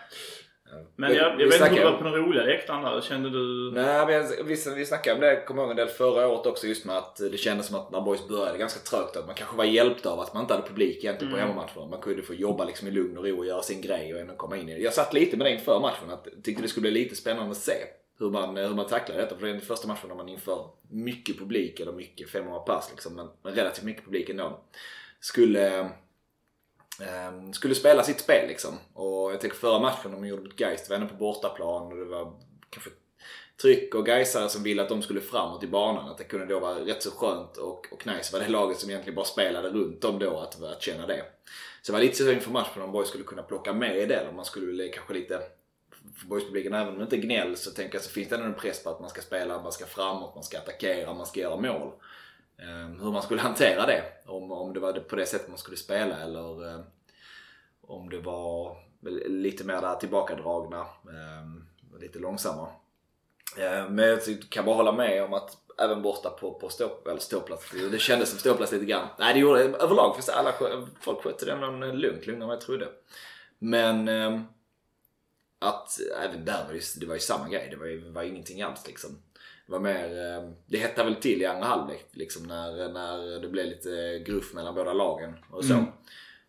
[0.95, 3.01] Men jag, jag vi vet inte om du var på den roliga läktaren där.
[3.01, 3.71] Kände du...
[3.73, 6.67] Nej, men vi, vi snackade om det, kommer jag ihåg en del förra året också,
[6.67, 9.57] just med att det kändes som att när Boys började ganska trögt, att man kanske
[9.57, 11.49] var hjälpt av att man inte hade publik egentligen på Mm.
[11.49, 11.85] hemmamatcherna.
[11.89, 14.33] Man kunde få jobba liksom i lugn och ro och göra sin grej och ändå
[14.35, 14.81] komma in i det.
[14.81, 17.57] Jag satt lite med det inför matchen, att tyckte det skulle bli lite spännande att
[17.57, 17.73] se
[18.19, 19.35] hur man, hur man tacklar detta.
[19.35, 22.89] För det är den första matchen när man inför mycket publik, eller mycket, 500 pass
[22.91, 24.59] liksom, men, men relativt mycket publik ändå.
[25.19, 25.89] Skulle,
[27.01, 28.77] eh, skulle spela sitt spel liksom.
[28.93, 31.97] Och jag tänker förra matchen de gjorde mot Geist, det var ändå på bortaplan och
[31.97, 32.33] det var
[32.69, 32.89] kanske
[33.61, 36.09] tryck och Gaisare som ville att de skulle framåt i banan.
[36.09, 38.89] Att det kunde då vara rätt så skönt och, och nice var det laget som
[38.89, 41.25] egentligen bara spelade runt dem då att, att känna det.
[41.81, 44.27] Så det var lite så inför matchen om Boys skulle kunna plocka med det.
[44.29, 45.41] Om man skulle kanske lite
[46.17, 48.47] för boyspubliken, även om det inte är gnäll så tänker jag så finns det ändå
[48.47, 51.39] en press på att man ska spela, man ska framåt, man ska attackera, man ska
[51.39, 51.91] göra mål.
[52.61, 54.03] Ehm, hur man skulle hantera det.
[54.25, 56.81] Om, om det var på det sättet man skulle spela eller ehm,
[57.81, 58.77] om det var
[59.27, 60.85] lite mer där tillbakadragna,
[61.41, 61.67] um,
[61.99, 62.69] lite långsammare.
[63.89, 64.19] men jag
[64.49, 68.29] kan bara hålla med om att även borta på, på stå, eller ståplats, det kändes
[68.29, 69.07] som ståplats lite grann.
[69.19, 70.53] Nej det gjorde det överlag, för alla,
[70.99, 71.55] folk skötte det
[71.93, 72.87] lugnt, lugnare än vad jag trodde.
[73.59, 74.09] Men
[75.59, 77.67] att även där var det, det var ju samma grej.
[77.71, 79.21] Det var ju var ingenting alls liksom.
[79.71, 83.65] Var mer, eh, det hettade väl till i andra halvlek liksom när, när det blev
[83.65, 85.73] lite gruff mellan båda lagen och så.
[85.73, 85.85] Mm.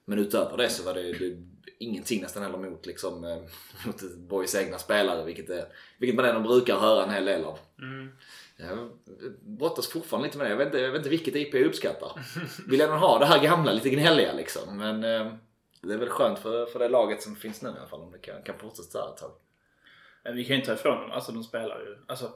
[0.05, 1.37] Men utöver det så var det, det
[1.79, 3.37] ingenting nästan heller mot, liksom, eh,
[3.87, 5.25] mot Boys egna spelare.
[5.25, 5.65] Vilket, är,
[5.99, 7.59] vilket man ändå brukar höra en hel del av.
[7.79, 8.09] Mm.
[8.57, 8.91] Jag
[9.41, 10.51] brottas fortfarande lite med det.
[10.51, 12.13] Jag vet inte, jag vet inte vilket IP jag uppskattar.
[12.69, 14.79] Vill ändå ha det här gamla, lite gnälliga liksom.
[14.79, 15.33] Men eh,
[15.81, 18.13] det är väl skönt för, för det laget som finns nu i alla fall om
[18.13, 19.33] det kan, kan fortsätta ett tag.
[20.25, 21.11] Men vi kan ju inte ta ifrån dem.
[21.11, 21.97] Alltså de spelar ju.
[22.07, 22.33] Alltså,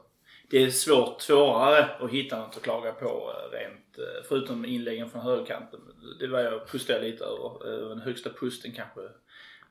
[0.51, 5.11] det är svårt, svårare att hitta något att klaga på eh, rent, eh, förutom inläggen
[5.11, 5.81] från högerkanten.
[6.21, 7.83] Det var jag pustade lite över.
[7.83, 9.01] Eh, den högsta pusten kanske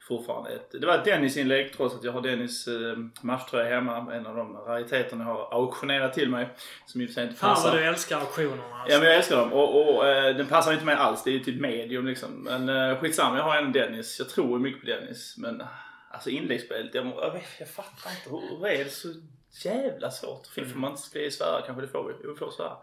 [0.08, 4.14] fortfarande ett, det var ett Dennis-inlägg trots att jag har Dennis eh, matchtröja hemma.
[4.14, 6.50] En av de rariteterna jag har auktionerat till mig.
[6.86, 7.56] Som i och för sig inte passar.
[7.56, 8.64] Fan vad du älskar auktionerna.
[8.74, 8.94] Alltså.
[8.94, 9.54] Ja men jag älskar dem.
[9.54, 11.24] Och, och eh, den passar inte mig alls.
[11.24, 12.30] Det är ju typ medium liksom.
[12.32, 14.20] Men eh, skitsamma, jag har en Dennis.
[14.20, 15.36] Jag tror mycket på Dennis.
[15.38, 15.64] Men
[16.12, 18.30] alltså inläggsspelet, jag, jag, jag fattar inte.
[18.30, 19.08] Hur är det så
[19.56, 20.48] jävla svårt?
[20.48, 21.62] Får man inte svära?
[21.62, 22.14] Kanske det får vi.
[22.24, 22.78] Jo, vi får svära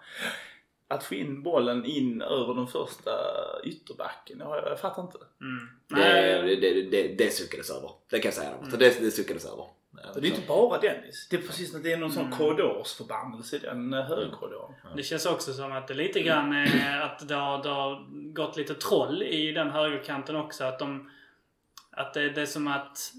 [0.95, 3.11] att få in bollen in över den första
[3.65, 4.39] ytterbacken.
[4.39, 5.19] Jag, jag fattar inte.
[5.41, 5.69] Mm.
[5.89, 7.91] Det, det, det, det suckades över.
[8.11, 8.51] Det kan jag säga.
[8.51, 8.79] Mm.
[8.79, 9.67] Det, det suckades över.
[9.97, 11.29] Ja, det är inte bara Dennis.
[11.31, 12.39] Det är precis som det är någon sån mm.
[12.39, 14.75] korridorsförbannelse i den eh, högerkorridoren.
[14.85, 14.97] Mm.
[14.97, 18.57] Det känns också som att det lite grann är att det har, det har gått
[18.57, 20.65] lite troll i den högerkanten också.
[20.65, 21.11] Att, de,
[21.91, 23.13] att det, det är som att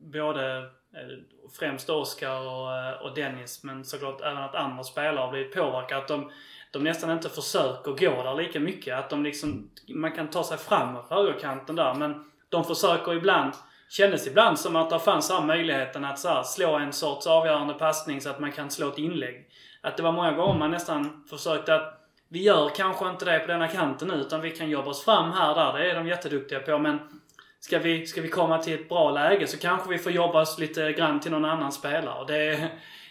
[0.00, 0.64] både eh,
[0.94, 1.18] Eh,
[1.58, 6.00] främst Oskar och, eh, och Dennis men såklart även att andra spelare har blivit påverkade.
[6.00, 6.30] Att de,
[6.70, 8.98] de nästan inte försöker gå där lika mycket.
[8.98, 13.52] Att de liksom, man kan ta sig framåt på högerkanten där men de försöker ibland,
[13.88, 17.74] kändes ibland som att det fanns här möjligheten att så här, slå en sorts avgörande
[17.74, 19.48] passning så att man kan slå ett inlägg.
[19.80, 21.94] Att det var många gånger man nästan försökte att
[22.28, 25.32] vi gör kanske inte det på denna kanten nu utan vi kan jobba oss fram
[25.32, 25.78] här där.
[25.78, 27.17] Det är de jätteduktiga på men
[27.60, 30.58] ska vi, ska vi komma till ett bra läge så kanske vi får jobba oss
[30.58, 32.24] lite grann till någon annan spelare.
[32.26, 32.70] Det,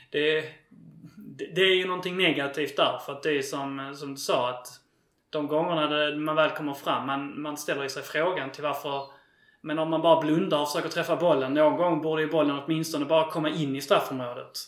[0.09, 0.41] det,
[1.55, 2.99] det är ju någonting negativt där.
[3.05, 4.67] För att det är som, som du sa att
[5.29, 9.17] de gångerna man väl kommer fram, man, man ställer sig frågan till varför
[9.61, 13.05] men om man bara blundar och försöker träffa bollen, någon gång borde ju bollen åtminstone
[13.05, 14.59] bara komma in i straffområdet.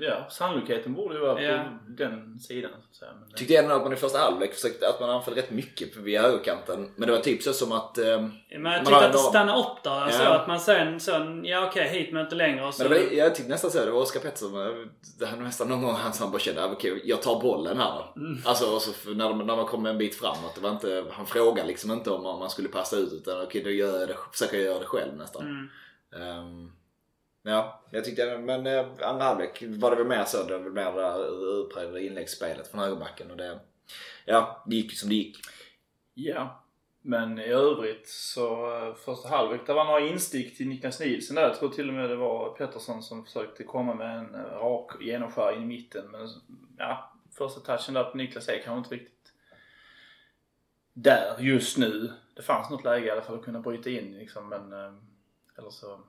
[0.00, 1.58] Ja, sannolikheten borde ju vara ja.
[1.58, 2.70] på den sidan.
[2.70, 3.10] Så att säga.
[3.20, 3.36] Men det...
[3.36, 6.92] Tyckte ändå att man i första halvlek försökte, att man anföll rätt mycket via högerkanten.
[6.96, 7.98] Men det var typ så som att...
[7.98, 10.00] Eh, men jag tyckte att det stannade upp där.
[10.06, 10.10] Ja.
[10.10, 12.72] Så att man sen, sen ja okej okay, hit men inte längre.
[12.72, 12.82] Så...
[12.82, 14.52] Men det var, jag tyckte nästan så, det var Oskar Pettersson,
[15.18, 18.12] det var nästan någon gång han, han bara kände, okej okay, jag tar bollen här
[18.16, 18.38] mm.
[18.44, 20.54] Alltså när, de, när man kommer en bit framåt.
[20.54, 23.62] Det var inte, han frågade liksom inte om man skulle passa ut utan okej okay,
[23.62, 25.42] då gör jag det, försöker jag göra det själv nästan.
[25.42, 26.38] Mm.
[26.38, 26.72] Um,
[27.46, 30.42] Ja, jag tyckte, men eh, andra halvlek var det väl mer så.
[30.42, 33.60] Det var väl mer det utpräglade inläggsspelet från högerbacken och det,
[34.24, 35.36] ja, det gick som det gick.
[36.14, 36.64] Ja,
[37.02, 41.42] men i övrigt så eh, första halvlek, det var några instick till Niklas Nielsen där.
[41.42, 44.90] Jag tror till och med det var Pettersson som försökte komma med en eh, rak
[45.00, 46.10] genomskär i mitten.
[46.10, 46.28] Men
[46.78, 49.32] ja, första touchen där på Niklas är kanske inte riktigt
[50.92, 52.12] där just nu.
[52.36, 54.72] Det fanns något läge i alla fall att kunna bryta in liksom, men
[55.58, 56.00] eller så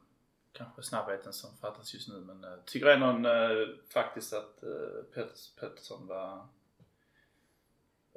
[0.57, 5.23] kanske snabbheten som fattas just nu men eh, tycker ändå äh, faktiskt att äh,
[5.59, 6.47] Pettersson var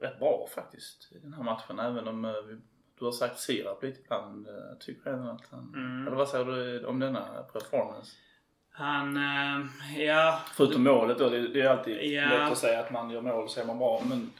[0.01, 2.33] rätt bra faktiskt i den här matchen även om äh,
[2.99, 4.49] du har sagt Sirap lite ibland.
[4.71, 5.73] Jag tycker ändå att han...
[5.75, 6.07] Mm.
[6.07, 8.17] Eller vad säger du om denna performance?
[8.71, 9.19] Han,
[9.97, 10.41] ja...
[10.55, 11.29] Förutom målet då.
[11.29, 12.29] Det, det är alltid ja.
[12.29, 14.31] lätt att säga att man gör mål så är man bra men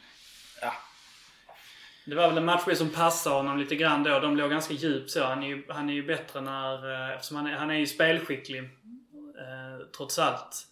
[2.09, 4.19] det var väl en matchbild som passade honom lite grann då.
[4.19, 5.23] De låg ganska djupt så.
[5.23, 6.91] Han är ju, han är ju bättre när...
[6.91, 8.63] Eh, eftersom han är, han är ju spelskicklig.
[8.63, 10.67] Eh, trots allt.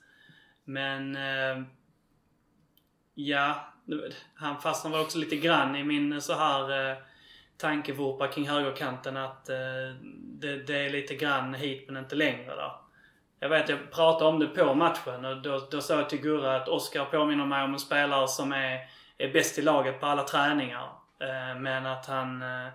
[0.64, 1.16] Men...
[1.16, 1.64] Eh,
[3.14, 3.74] ja.
[4.36, 6.98] Han fastnade väl också lite grann i min eh, så här eh,
[7.58, 9.56] tankevurpa kring högerkanten att eh,
[10.14, 12.72] det, det, är lite grann hit men inte längre där.
[13.40, 16.56] jag vet jag pratade om det på matchen och då, då sa jag till Gurra
[16.56, 18.80] att Oskar påminner mig om en spelare som är,
[19.18, 20.97] är bäst i laget på alla träningar.
[21.20, 22.68] Eh, men att han, eh,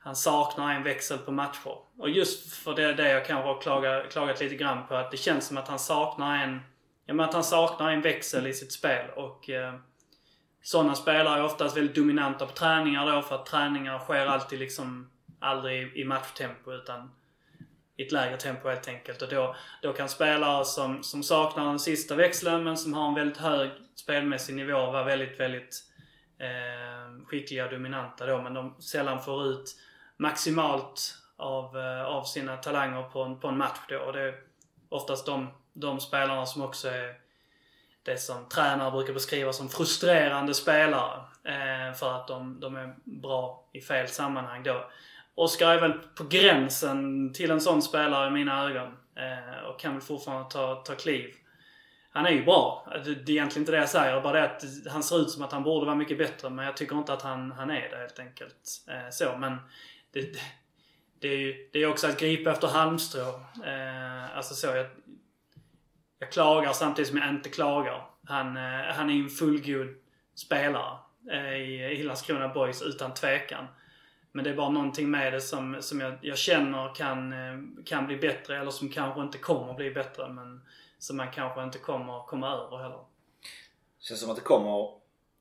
[0.00, 1.78] han saknar en växel på matcher.
[1.98, 4.94] Och just för det, det jag kanske har klagat, klagat lite grann på.
[4.94, 6.60] Att det känns som att han saknar en,
[7.06, 9.10] ja, men att han saknar en växel i sitt spel.
[9.16, 9.74] Och eh,
[10.62, 15.10] sådana spelare är oftast väldigt dominanta på träningar då för att träningar sker alltid liksom
[15.40, 17.10] aldrig i matchtempo utan
[17.96, 19.22] i ett lägre tempo helt enkelt.
[19.22, 23.14] Och då, då kan spelare som, som saknar den sista växeln men som har en
[23.14, 25.82] väldigt hög spelmässig nivå vara väldigt, väldigt
[26.38, 28.42] eh, skickliga och dominanta då.
[28.42, 29.76] Men de sällan får ut
[30.16, 33.98] maximalt av, eh, av sina talanger på en, på en match då.
[33.98, 34.34] Och det är
[34.88, 37.14] oftast de, de spelarna som också är
[38.02, 41.20] det som tränare brukar beskriva som frustrerande spelare.
[41.44, 44.90] Eh, för att de, de är bra i fel sammanhang då.
[45.34, 48.96] Oskar är väl på gränsen till en sån spelare i mina ögon.
[49.14, 51.34] Eh, och kan väl fortfarande ta, ta kliv.
[52.16, 52.86] Han är ju bra.
[53.04, 54.20] Det, är egentligen inte det jag säger.
[54.20, 56.50] Bara det att han ser ut som att han borde vara mycket bättre.
[56.50, 58.84] Men jag tycker inte att han, han är det helt enkelt.
[58.88, 59.56] Eh, så, men
[60.12, 60.38] det,
[61.20, 63.28] det, är ju det är också att gripa efter halmstrå.
[63.64, 64.66] Eh, alltså så.
[64.66, 64.86] Jag,
[66.18, 68.06] jag klagar samtidigt som jag inte klagar.
[68.24, 69.88] Han, eh, han är ju en fullgod
[70.34, 70.98] spelare
[71.30, 73.66] eh, i, i Landskrona Boys utan tvekan.
[74.32, 78.06] Men det är bara någonting med det som, som jag, jag känner kan, eh, kan
[78.06, 80.28] bli bättre eller som kanske inte kommer bli bättre.
[80.28, 80.60] Men
[80.98, 83.00] som man kanske inte kommer komma över heller.
[84.00, 84.96] Känns som att det kommer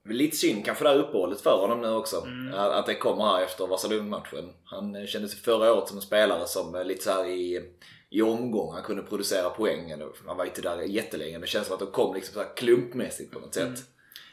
[0.10, 2.22] Lite synd kanske det här uppehållet för honom nu också.
[2.22, 2.54] Mm.
[2.54, 4.54] Att, det kommer här efter Vasalund-matchen.
[4.66, 7.62] Han kände sig förra året som en spelare som lite så här i,
[8.10, 8.74] i omgång.
[8.74, 10.04] Han kunde producera poängen.
[10.28, 11.40] Han var inte där jättelänge.
[11.40, 13.64] Det känns som att de kom liksom så här klumpmässigt på något sätt.
[13.64, 13.80] Mm.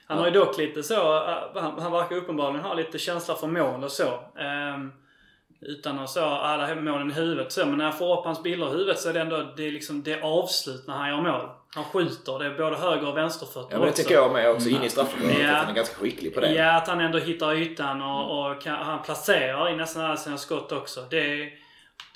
[0.06, 3.46] Han har ju dock lite så, äh, han, han verkar uppenbarligen ha lite känsla för
[3.46, 4.08] mål och så.
[4.74, 4.92] Um,
[5.62, 7.66] utan att så alla målen i huvudet så.
[7.66, 9.70] Men när jag får upp hans bilder i huvudet så är det ändå det är
[9.70, 11.48] liksom, det är avslut när han gör mål.
[11.74, 12.38] Han skjuter.
[12.38, 14.02] Det är både höger och vänsterfötter Ja men det också.
[14.02, 14.68] tycker jag med också.
[14.68, 15.38] Inne i straffområdet.
[15.40, 15.52] Ja.
[15.52, 16.52] Han är ganska skicklig på det.
[16.52, 20.38] Ja, att han ändå hittar ytan och, och kan, han placerar i nästan alla sina
[20.38, 21.04] skott också.
[21.10, 21.50] Det är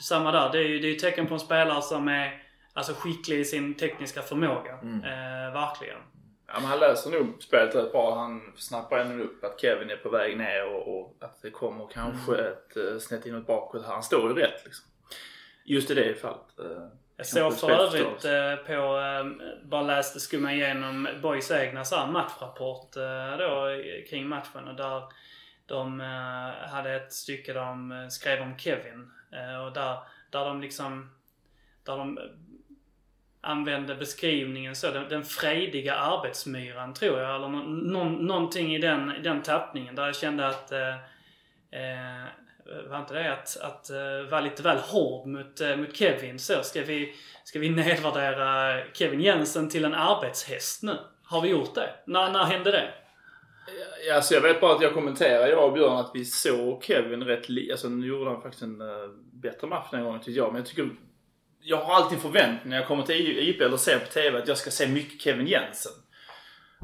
[0.01, 0.53] samma där.
[0.53, 2.43] Det är ju det är ju tecken på en spelare som är
[2.75, 4.73] alltså, skicklig i sin tekniska förmåga.
[4.83, 5.05] Mm.
[5.05, 5.99] Eh, verkligen.
[6.57, 8.15] Ja, men han läser nog spelet rätt bra.
[8.19, 11.87] Han snappar ändå upp att Kevin är på väg ner och, och att det kommer
[11.93, 12.53] kanske Mm.
[12.53, 13.85] ett uh, snett inåt bakåt.
[13.87, 14.85] Han står ju rätt liksom.
[15.65, 16.59] Just i det fallet.
[16.59, 21.97] eh, Jag såg för övrigt eh, på, eh, bara läste, skumma igenom Boys egna så
[21.97, 23.69] här matchrapport eh, då
[24.11, 25.03] kring matchen och där
[25.67, 29.99] de eh, hade ett stycke där de eh, skrev om Kevin eh, och där,
[30.31, 31.11] där de liksom,
[31.85, 32.25] där de eh,
[33.47, 39.13] använde beskrivningen så, den, den frejdiga arbetsmyran tror jag, eller no, no, någonting i den,
[39.17, 40.95] i den tappningen där jag kände att eh,
[41.71, 42.27] eh,
[42.89, 46.63] var inte det att, att uh, vara lite väl hård mot, uh, mot Kevin så?
[46.63, 50.97] Ska vi, ska vi nedvärdera Kevin Jensen till en arbetshäst nu?
[51.23, 51.91] Har vi gjort det?
[52.07, 52.89] När, när hände det?
[54.09, 57.25] Ja, alltså jag vet bara att jag kommenterade, jag och Björn, att vi såg Kevin
[57.25, 57.73] rätt li...
[57.73, 60.53] Alltså nu gjorde han faktiskt en uh, bättre match den gången tycker jag.
[60.53, 60.91] Men jag tycker...
[61.69, 64.59] Jag har alltid förväntningar när jag kommer till IP eller ser på TV att jag
[64.59, 65.93] ska se mycket Kevin Jensen.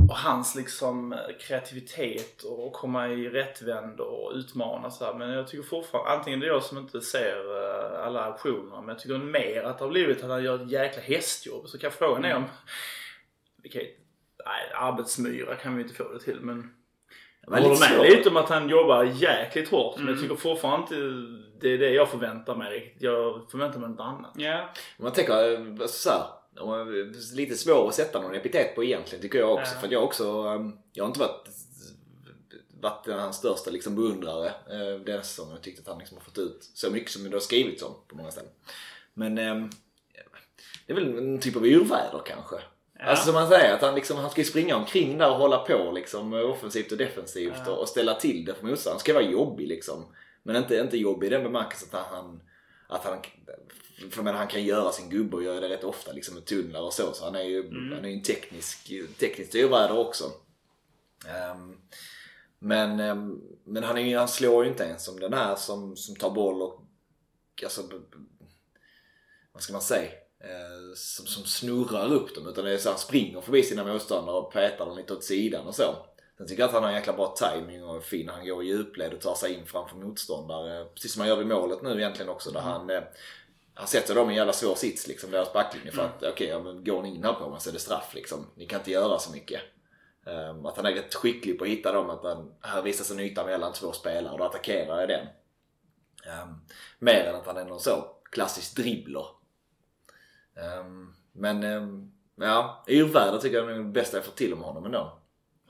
[0.09, 5.14] Och hans liksom eh, kreativitet och komma i rättvänd och utmana så här.
[5.14, 8.88] Men jag tycker fortfarande, antingen det är jag som inte ser eh, alla aktionerna, men
[8.88, 11.68] jag tycker mer att det har blivit att han gör ett jäkla hästjobb.
[11.68, 12.45] Så kan frågan är om...
[13.66, 13.97] Okej,
[14.45, 16.75] nej, arbetsmyra kan vi inte få det till men...
[17.47, 20.23] Jag håller med lite om att han jobbar jäkligt hårt men jag Mm.
[20.23, 20.95] tycker fortfarande inte
[21.62, 23.03] det är det jag förväntar mig riktigt.
[23.03, 24.33] Jag förväntar mig något annat.
[24.37, 24.61] Ja.
[24.98, 29.38] Om man tänker eh, så här, lite svår att sätta någon epitet på egentligen tycker
[29.38, 29.75] jag också.
[29.75, 29.81] Ja.
[29.81, 31.48] För jag också, um, jag har inte varit,
[32.81, 35.53] varit hans största liksom beundrare eh, den säsongen.
[35.53, 37.94] Jag tyckte att han liksom har fått ut så mycket som det har skrivits om
[38.09, 38.51] på många ställen.
[39.14, 39.70] Men ehm,
[40.87, 42.57] det är väl en typ av urväder kanske.
[42.98, 43.05] Ja.
[43.05, 45.59] Alltså som man säger, att han, liksom, han ska ju springa omkring där och hålla
[45.59, 47.72] på liksom, offensivt och defensivt Ja.
[47.72, 48.94] och, och ställa till det för motståndaren.
[48.94, 50.05] Han ska vara jobbig liksom.
[50.43, 52.43] Men inte, inte jobbig i den bemärkelsen att han,
[52.89, 53.19] att han
[54.11, 56.81] för menar, han kan göra sin gubbe och gör det rätt ofta liksom med tunnlar
[56.81, 57.13] och så.
[57.13, 57.93] Så han är ju, Mm.
[57.93, 60.25] han är en teknisk, teknisk urväder också.
[61.29, 61.77] Ehm,
[62.59, 66.17] men, ehm, men han, är, han slår ju inte ens som den här som, som
[66.17, 66.83] tar boll och
[67.63, 67.83] alltså,
[69.53, 70.11] vad ska man säga?
[70.41, 72.47] Eh, som, som snurrar upp dem.
[72.49, 75.67] Utan det är så han springer förbi sina motståndare och petar dem lite åt sidan
[75.67, 76.07] och så.
[76.43, 78.63] Sen tycker jag att han har en jäkla bra timing och är fin han går
[78.63, 80.85] i djupled och tar sig in framför motståndare.
[80.85, 82.51] Precis som han gör vid målet nu egentligen också.
[82.51, 83.03] Där han, eh,
[83.75, 85.93] han sätter dem i en jävla svår sits liksom, deras backlinje.
[85.93, 88.15] För att okej, ja, men går ni in här på mig så är det straff
[88.15, 88.47] liksom.
[88.55, 89.61] Ni kan inte göra så mycket.
[90.25, 92.11] Um, att han är rätt skicklig på att hitta dem.
[92.11, 95.27] Att han, här visas en yta mellan två spelare och då attackerar jag den.
[96.43, 96.61] Um,
[96.99, 99.27] mer än att han är någon så klassisk dribbler.
[100.81, 101.63] Um, Men
[102.37, 105.22] ja, yrväder tycker jag är det bästa jag får till om honom ändå.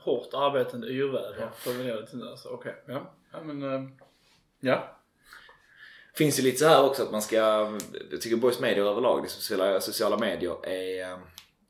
[0.03, 2.49] Hårt arbetande yrväder formulerade till alltså.
[2.49, 3.13] Okej, ja.
[3.31, 3.89] Ja men, eh,
[4.59, 4.97] ja.
[6.15, 7.35] Finns ju lite så här också att man ska,
[8.11, 11.17] jag tycker boys media överlag, liksom sociala, sociala medier är eh,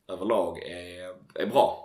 [0.08, 1.80] överlag är, är bra.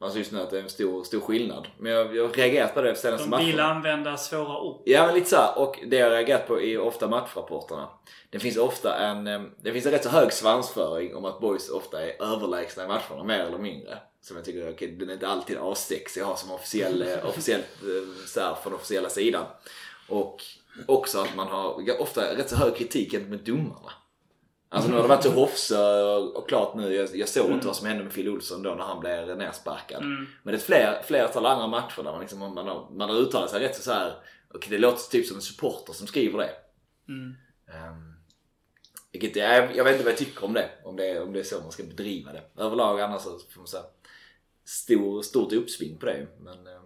[0.00, 1.66] Alltså just nu att det är en stor, stor skillnad.
[1.78, 3.74] Men jag, jag har reagerat på det senaste De vill matcherna.
[3.74, 4.82] använda svåra ord.
[4.84, 7.88] Ja men lite så här, och det jag har reagerat på är ofta matchrapporterna.
[8.30, 11.70] Det finns ofta en, eh, det finns en rätt så hög svansföring om att boys
[11.70, 13.98] ofta är överlägsna i matcherna, mer eller mindre.
[14.24, 17.82] Som jag tycker, okej den är inte alltid A6 jag har som officiell, eh, officiellt
[17.82, 19.46] eh, så här, från officiella sidan.
[20.08, 20.42] Och
[20.86, 23.92] också att man har ofta rätt så hög kritik gentemot domarna.
[24.68, 27.76] Alltså nu har det varit så Hofsö och, klart nu, jag, jag såg inte vad
[27.76, 30.02] som hände med Phil Olsson då när han blev nersparkad.
[30.02, 30.26] Mm.
[30.42, 33.16] Men det är ett fler, flertal andra matcher där man, liksom, man, har, man har
[33.16, 34.14] uttalat sig rätt så, så här.
[34.54, 36.50] och det låter typ som en supporter som skriver det.
[37.08, 37.34] Mm.
[37.90, 38.14] Um,
[39.12, 40.70] vilket jag, jag vet inte vad jag tycker om det.
[40.84, 42.42] Om det, om det är så man ska bedriva det.
[42.56, 43.84] Överlag annars så får man säga
[44.64, 46.26] stor, stort uppsving på det.
[46.40, 46.82] Men eh,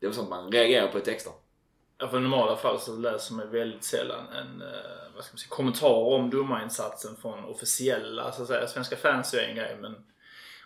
[0.00, 1.32] det var sånt man reagerar på i texter.
[1.98, 5.38] Ja, för i normala fall så läser man väldigt sällan en eh, vad ska man
[5.38, 8.66] säga, kommentar om domarinsatsen från officiella, så att säga.
[8.66, 9.94] Svenska fans är en grej men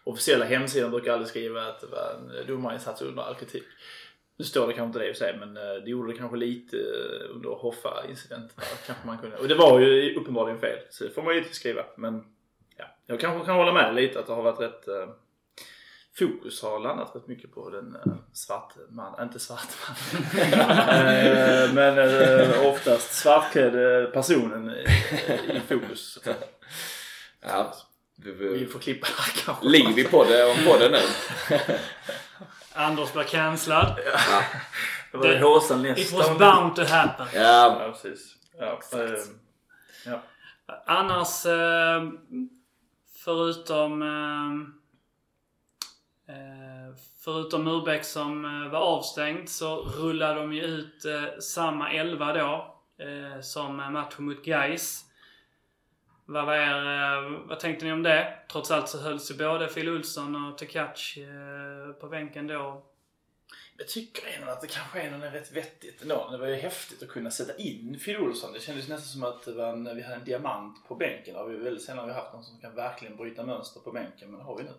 [0.04, 3.64] officiella hemsidan brukar aldrig skriva att det var en eh, domarinsats under all kritik.
[4.36, 6.18] Nu står det kanske inte det i och för sig men eh, det gjorde det
[6.18, 6.76] kanske lite
[7.30, 8.64] under Hoffa-incidenten.
[8.86, 9.36] Kanske man kunde.
[9.36, 11.84] Och det var ju uppenbarligen fel så det får man ju inte skriva.
[11.96, 12.24] Men
[12.76, 15.08] ja, jag kanske kan hålla med lite att det har varit rätt eh,
[16.18, 20.22] Fokus har landat rätt mycket på den uh, svart man, inte svart man.
[20.42, 24.82] Eh, men uh, oftast svartklädde personen i,
[25.52, 26.18] i fokus.
[27.40, 27.74] Ja,
[28.16, 29.66] vi, Vi vi, får klippa här kanske.
[29.68, 30.98] ligger vi på det, på det nu?
[32.74, 33.98] Anders blir cancellad.
[34.30, 34.42] Ja.
[35.12, 36.16] Det var Håsan It nästa.
[36.16, 37.26] was bound to happen.
[37.34, 38.34] Ja, Ja, precis.
[38.58, 39.18] Ja, eh,
[40.06, 40.22] ja.
[40.86, 42.02] Annars, eh,
[43.24, 44.81] förutom eh, eh,
[47.24, 52.76] förutom Murbeck som eh, var avstängd så rullade de ju ut eh, samma elva då
[53.04, 55.04] eh, som matchen mot Gais.
[56.24, 58.38] Vad, var er, vad tänkte ni om det?
[58.52, 61.18] Trots allt så hölls ju både Phil Olsson och Tekac
[62.00, 62.82] på bänken då.
[63.78, 66.28] Jag tycker ändå att det kanske ändå är rätt vettigt ändå.
[66.30, 68.52] Det var ju häftigt att kunna sätta in Phil Olsson.
[68.52, 71.34] Det kändes nästan som att en, vi hade en diamant på bänken.
[71.34, 74.30] Det har vi väldigt sällan vi haft någon som kan verkligen bryta mönster på bänken,
[74.30, 74.74] men det har vi nu.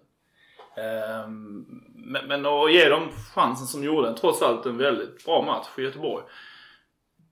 [0.76, 5.68] Ehm, men, men att ge dem chansen som gjorde trots allt en väldigt bra match
[5.68, 6.24] för Göteborg.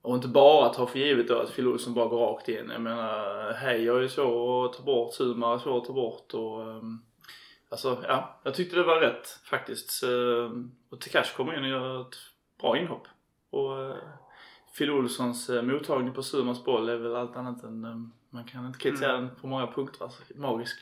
[0.02, 2.70] Och inte bara ta för givet då att Phil Olsson bara går rakt in.
[2.72, 6.34] Jag menar, Heijer är ju svår att ta bort, Sumar är svår att ta bort
[6.34, 7.04] och um,
[7.68, 8.40] Alltså, ja.
[8.42, 10.02] Jag tyckte det var rätt faktiskt.
[10.02, 12.16] Ehm, Och Tekash kommer in och gör ett
[12.60, 13.06] bra inhopp.
[13.50, 13.94] Och uh,
[14.78, 18.78] Phil Olssons uh, mottagning på Sumars boll är väl allt annat än, man kan inte
[18.78, 20.04] kritisera den på många punkter.
[20.04, 20.78] Alltså, magisk.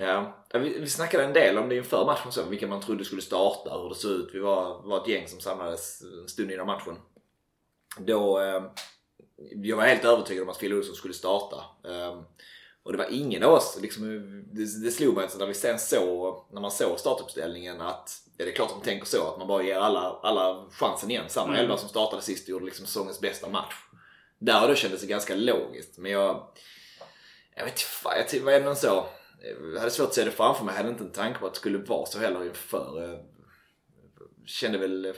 [0.00, 3.22] Ja, vi, vi snackade en del om det inför matchen så, vilka man trodde skulle
[3.22, 4.30] starta, hur det såg ut.
[4.32, 6.96] Vi var, var ett gäng som samlades en stund innan matchen.
[7.98, 8.62] Då, eh,
[9.54, 11.56] jag var helt övertygad om att Phil Olsson skulle starta.
[11.84, 12.20] Eh,
[12.82, 14.04] och det var ingen av oss, liksom,
[14.52, 18.44] det, det slog mig alltså när vi sen såg, när man såg startuppställningen att ja,
[18.44, 21.24] det är klart att de tänker så, att man bara ger alla, alla chansen igen.
[21.28, 21.60] Samma Mm.
[21.60, 23.74] elva som startade sist och gjorde liksom säsongens bästa match.
[24.38, 25.98] Där och då kändes det ganska logiskt.
[25.98, 26.48] Men jag,
[27.56, 29.06] jag vet inte jag ty- var ändå så.
[29.42, 30.72] Jag hade svårt att se det framför mig.
[30.72, 33.02] Jag hade inte en tanke på att det skulle vara så heller inför.
[33.02, 33.20] Jag
[34.46, 35.14] kände väl,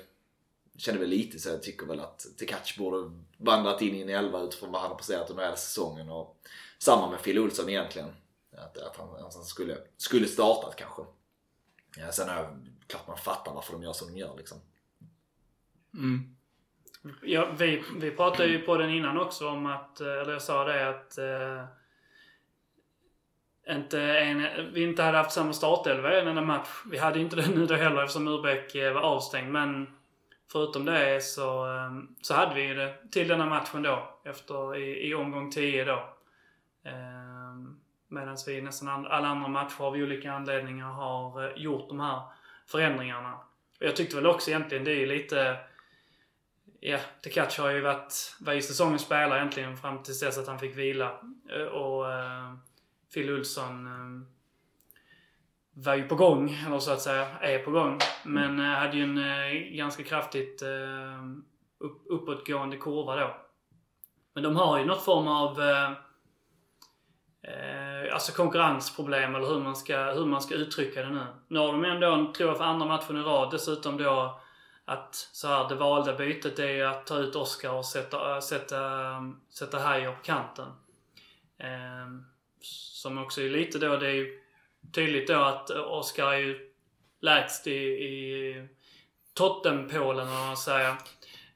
[0.76, 4.42] kände väl lite så jag tycker väl att Tekac borde vandrat in i en elva
[4.42, 6.09] utifrån vad han har presterat under hela säsongen.
[6.11, 6.40] Och
[6.78, 8.09] samma med Phil Olsson egentligen.
[8.56, 11.02] Att, att han, att han skulle, skulle startat kanske.
[11.96, 12.56] Ja, sen är det
[12.87, 14.59] klart man fattar varför de gör som de gör liksom.
[15.95, 16.36] Mm.
[17.22, 20.64] Ja, vi, vi pratade ju på den innan också om att, eh, eller jag sa
[20.64, 21.64] det att eh,
[23.77, 26.68] inte en, vi inte hade haft samma startelva i en enda match.
[26.91, 29.53] Vi hade inte det nu då heller eftersom Urbeck eh, var avstängd.
[29.53, 29.87] Men
[30.53, 34.21] förutom det så, ehm, så hade vi ju det till denna matchen då.
[34.25, 36.16] Efter, i, i omgång 10 då.
[36.85, 42.01] Ehm, Medan vi i nästan alla andra matcher av olika anledningar har eh, gjort de
[42.01, 42.23] här
[42.66, 43.35] förändringarna.
[43.81, 45.57] Och jag tyckte väl också egentligen det är lite
[46.83, 50.59] Ja, Tekac har ju varit, var ju säsongens spelare egentligen fram tills dess att han
[50.59, 51.21] fick vila.
[51.51, 52.59] Eh, och ehm,
[53.14, 54.26] Phil Olsson ehm,
[55.72, 57.98] var ju på gång, eller så att säga, är på gång.
[58.24, 61.44] Men eh, hade ju en eh, ganska kraftigt ehm,
[61.78, 63.36] upp, uppåtgående kurva då.
[64.34, 65.90] Men de har ju något form av eh,
[67.42, 71.26] eh, alltså konkurrensproblem eller hur man, ska, hur man ska uttrycka det nu.
[71.48, 74.40] Nu har de ändå, tror jag, för andra matchen i rad dessutom då
[74.84, 78.78] att så här, det valda bytet är ju att ta ut Oscar och sätta, sätta,
[79.50, 80.68] sätta Heijer på kanten.
[81.58, 82.24] Ehm,
[82.62, 84.40] som också är lite då, det är ju
[84.92, 86.70] tydligt då att Oskar är ju
[87.20, 88.68] lägst i, i
[89.34, 90.90] tottenpålen, eller vad man säger.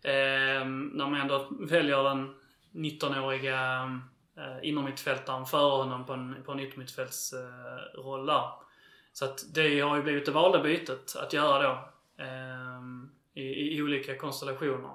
[0.02, 2.34] Eh, när man ändå väljer den
[2.72, 3.82] 19-åriga
[4.36, 8.50] eh, innermittfältaren före honom på en, på en yttermittfältsroll eh, där.
[9.12, 11.88] Så att det har ju blivit det valda bytet att göra då.
[12.24, 12.74] Eh,
[13.34, 14.90] i, i, olika konstellationer.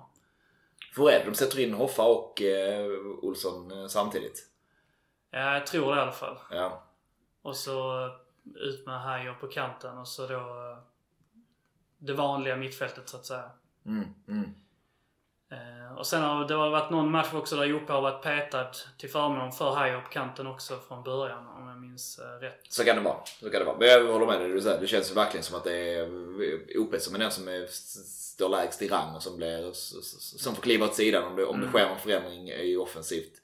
[0.96, 2.88] För är det de sätter in Hoffa och eh,
[3.22, 4.46] Olsson eh, samtidigt?
[5.32, 6.38] Ja, jag tror det i alla fall.
[6.52, 6.84] Ja.
[7.42, 8.12] Och så eh,
[8.56, 10.78] ut med Hajer på kanten och så då eh,
[11.98, 13.52] det vanliga mittfältet så att säga.
[13.86, 14.56] Mm, mm.
[15.52, 19.10] Eh, och sen har det varit någon match också där Joppe har varit petad till
[19.10, 22.60] förmån för Hajer på kanten också från början om jag minns rätt.
[22.70, 23.18] Så kan det vara.
[23.26, 23.78] Så kan det vara.
[23.78, 24.82] Men jag håller med dig du säger.
[24.82, 26.08] Det känns verkligen som att det är
[26.78, 30.62] OP som är den som är, står lägst i rang och som, blir, som får
[30.62, 31.72] kliva åt sidan om det, om det mm.
[31.72, 33.42] sker en förändring i offensivt.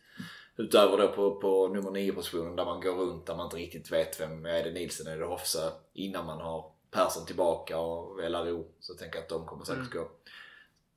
[0.57, 3.91] Utöver då på, på nummer 9 positionen där man går runt där man inte riktigt
[3.91, 8.67] vet vem är det Nilsen, är det Hofsa innan man har Persson tillbaka och LRO.
[8.79, 10.03] Så jag tänker att de kommer säkert mm.
[10.03, 10.11] gå.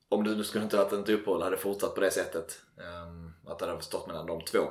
[0.08, 2.60] Om det nu skulle inte varit ett uppehåll hade fortsatt på det sättet.
[2.76, 4.68] Um, att det hade stått mellan de två.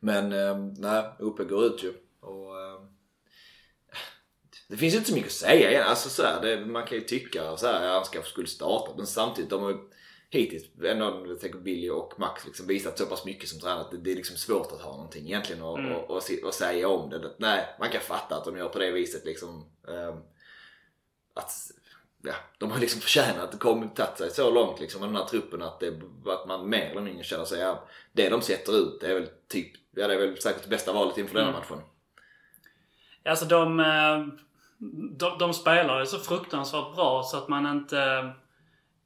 [0.00, 1.94] Men um, nej, Uppe går ut ju.
[2.20, 2.94] Och, um,
[4.68, 5.84] det finns inte så mycket att säga igen.
[5.86, 9.62] Alltså, så här, det, man kan ju tycka att han skulle starta men samtidigt de
[9.62, 9.80] har
[10.30, 13.90] hittills, ändå, jag tänker Billy och Max liksom visat så pass mycket som tränare att
[13.90, 15.92] det, det, är liksom svårt att ha någonting egentligen och, mm.
[15.92, 17.34] och, och, och, säga om det.
[17.38, 19.70] Nej, man kan fatta att de gör på det viset liksom.
[19.82, 20.22] Um,
[21.34, 21.52] att
[22.22, 25.24] ja, de har liksom förtjänat att komma tagit sig så långt liksom med den här
[25.24, 29.00] truppen att, det, att man mer eller mindre känner sig, ja, det de sätter ut
[29.00, 31.46] det är väl typ, ja det är väl säkert det bästa valet inför mm.
[31.46, 31.80] denna matchen.
[33.24, 34.26] Alltså de, eh,
[35.18, 38.32] de, de spelar ju så fruktansvärt bra så att man inte,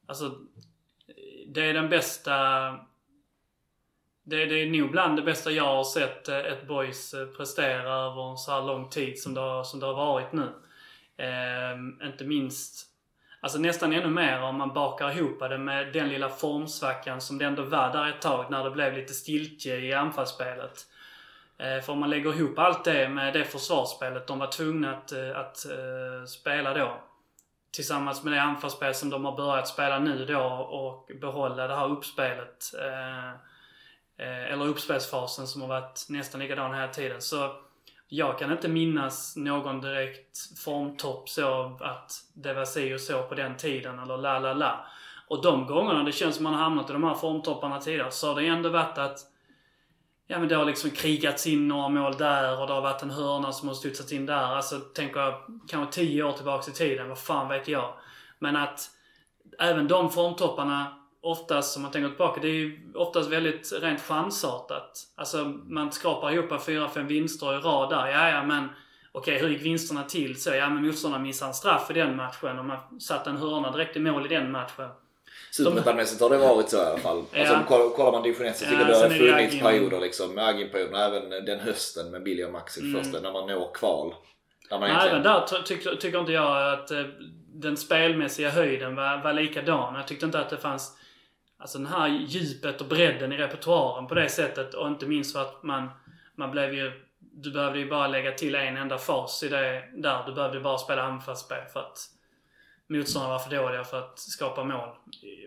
[0.07, 0.39] alltså
[1.55, 2.33] det är den bästa...
[4.25, 7.95] Det, det är nog bland det bästa jag har sett eh, ett boys eh, prestera
[7.95, 10.49] över en så här lång tid som det har, som det har varit nu.
[11.17, 12.87] Eh, inte minst,
[13.41, 17.45] alltså nästan ännu mer om man bakar ihop det med den lilla formsvackan som det
[17.45, 20.87] ändå var där ett tag när det blev lite stiltje i anfallsspelet.
[21.59, 25.13] Eh, för om man lägger ihop allt det med det försvarsspelet de var tvungna att,
[25.13, 25.67] eh, att,
[26.23, 27.01] att spela då
[27.73, 31.89] tillsammans med det anfallsspel som de har börjat spela nu då och behålla det här
[31.89, 32.75] uppspelet.
[32.81, 33.29] Eh,
[34.27, 37.21] eh eller uppspelsfasen som har varit nästan likadan hela tiden.
[37.21, 37.51] Så
[38.09, 43.35] jag kan inte minnas någon direkt formtopp så att det var si och så på
[43.35, 44.87] den tiden eller la la la.
[45.29, 48.29] Och de gångerna det känns som man har hamnat i de här formtopparna tidigare så
[48.29, 49.19] har det ändå varit att
[50.33, 53.11] ja men det har liksom krigats in några mål där och det har varit en
[53.11, 54.57] hörna som har studsat in där.
[54.57, 55.35] Alltså tänker jag
[55.69, 57.95] kanske tio år tillbaks i tiden, vad fan vet jag.
[58.39, 58.91] Men att
[59.59, 65.01] även de formtopparna oftast, om man tänker tillbaka, det är ju oftast väldigt rent chansartat.
[65.17, 68.07] Alltså man skrapar ihop fyra, fem vinster i rad där.
[68.07, 68.69] Ja, ja men
[69.13, 70.43] okej, hur gick vinsterna till?
[70.43, 73.71] Så ja, men motståndaren missade en straff i den matchen och man satte en hörna
[73.71, 74.89] direkt i mål i den matchen.
[75.57, 77.25] Superettan-mässigt har det varit så i alla fall.
[77.33, 77.41] Ja.
[77.41, 80.39] Alltså, kollar, man division 1 så tycker jag ja, det har funnits perioder liksom.
[80.39, 83.03] Agin-perioden även den hösten med Billy och Maxi mm.
[83.03, 84.15] första, när man når kval.
[84.71, 85.17] Där man egentligen...
[85.17, 87.05] Även där tycker, tycker inte jag att eh,
[87.55, 89.95] den spelmässiga höjden var, var likadan.
[89.95, 90.99] Jag tyckte inte att det fanns
[91.59, 94.75] alltså den här djupet och bredden i repertoaren på det sättet.
[94.75, 95.89] Och inte minst för att man,
[96.37, 96.93] man blev ju...
[97.19, 100.23] Du behövde ju bara lägga till en enda fas i det där.
[100.27, 101.99] Du behövde bara spela anfallsspel för att
[102.93, 104.89] motståndarna var för dåliga för att skapa mål.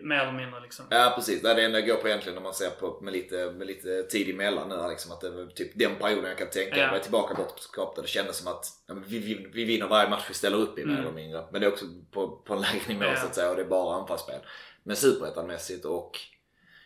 [0.02, 0.84] Mer eller mindre liksom.
[0.90, 1.42] Ja precis.
[1.42, 3.66] Det är det enda jag går på egentligen när man ser på med lite, med
[3.66, 4.88] lite tid emellan nu.
[4.90, 6.76] Liksom, att det var typ den perioden jag kan tänka.
[6.76, 6.82] Ja.
[6.82, 10.10] Jag var tillbaka bortskap där det kändes som att ja, vi, vi, vi vinner varje
[10.10, 10.94] match vi ställer upp i mm.
[10.94, 11.44] mer eller mindre.
[11.52, 13.16] Men det är också på, på en lägre nivå ja.
[13.16, 14.40] så att säga och det är bara anfallsspel.
[14.82, 16.18] Men superettanmässigt och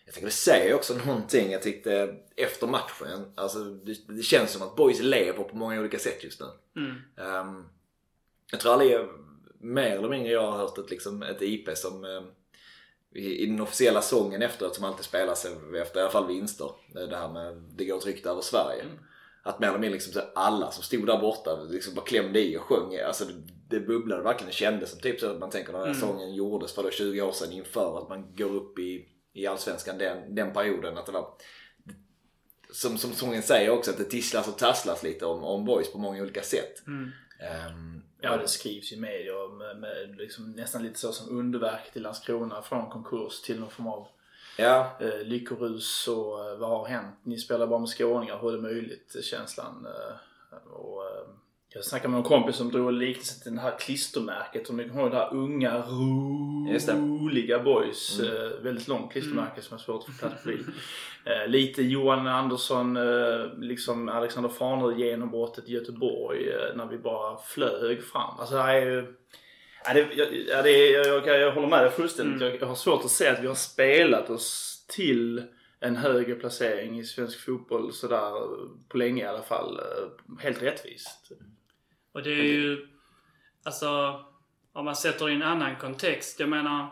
[0.04, 3.32] jag tänker det säger också någonting jag tyckte efter matchen.
[3.34, 6.46] Alltså det, det, känns som att boys lever på många olika sätt just nu.
[6.76, 6.96] Mm.
[7.46, 7.68] Um,
[8.50, 8.98] jag tror aldrig
[9.61, 12.22] mer eller mindre jag har hört ett, liksom, ett IP som eh,
[13.14, 15.46] i, i den officiella sången efteråt som alltid spelas
[15.82, 16.70] efter i alla fall vinster.
[16.92, 18.82] Det här med det går tryggt över Sverige.
[18.82, 18.98] Mm.
[19.42, 22.62] Att mer eller mindre liksom, alla som stod där borta liksom bara klämde i och
[22.62, 22.96] sjöng.
[23.06, 23.32] Alltså det,
[23.68, 24.46] det bubblade verkligen.
[24.46, 26.08] Det kändes som typ så att man tänker när den här mm.
[26.08, 29.98] sången gjordes för då 20 år sedan inför att man går upp i, i Allsvenskan
[29.98, 30.98] den, den perioden.
[30.98, 31.34] Att det var
[32.72, 35.98] som, som sången säger också att det tisslas och tasslas lite om, om boys på
[35.98, 36.86] många olika sätt.
[36.86, 37.11] Mm.
[37.68, 42.03] Um, ja, det skrivs i media med, med liksom nästan lite så som underverk till
[42.03, 44.09] Landskrona från konkurs till någon form av
[44.57, 44.97] ja.
[45.01, 47.14] eh, lyckorus och eh, vad har hänt?
[47.23, 49.16] Ni spelar bara med skåningar, hur är det möjligt?
[49.25, 49.87] Känslan.
[49.87, 51.27] Eh, och, eh,
[51.75, 54.66] Jag snackade med en kompis som drog liknelsen till det här klistermärket.
[54.66, 55.83] Som ni kommer ihåg det här unga,
[56.99, 58.21] roliga boys.
[58.21, 58.37] Mm.
[58.37, 60.51] Eh, väldigt långt klistermärke som är svårt att få plats på.
[60.51, 60.57] Eh,
[61.47, 66.49] lite Johan Andersson, eh, liksom Alexander Farnerud genombrottet i Göteborg.
[66.49, 68.41] Eh, när vi bara flög fram.
[68.41, 69.14] Alltså det här är ju...
[69.85, 72.43] Ja, det, jag, ja, det jag, jag, jag håller med dig fullständigt.
[72.43, 72.49] Mm.
[72.49, 75.43] Jag, jag har svårt att se att vi har spelat oss till
[75.81, 78.33] en högre placering i svensk fotboll sådär
[78.89, 79.79] på länge i alla fall.
[79.79, 81.33] Eh, Helt rättvist.
[82.12, 82.87] Och det är ju...
[83.62, 84.21] Alltså,
[84.73, 86.41] om man sätter in en annan kontext.
[86.41, 86.91] Jag menar...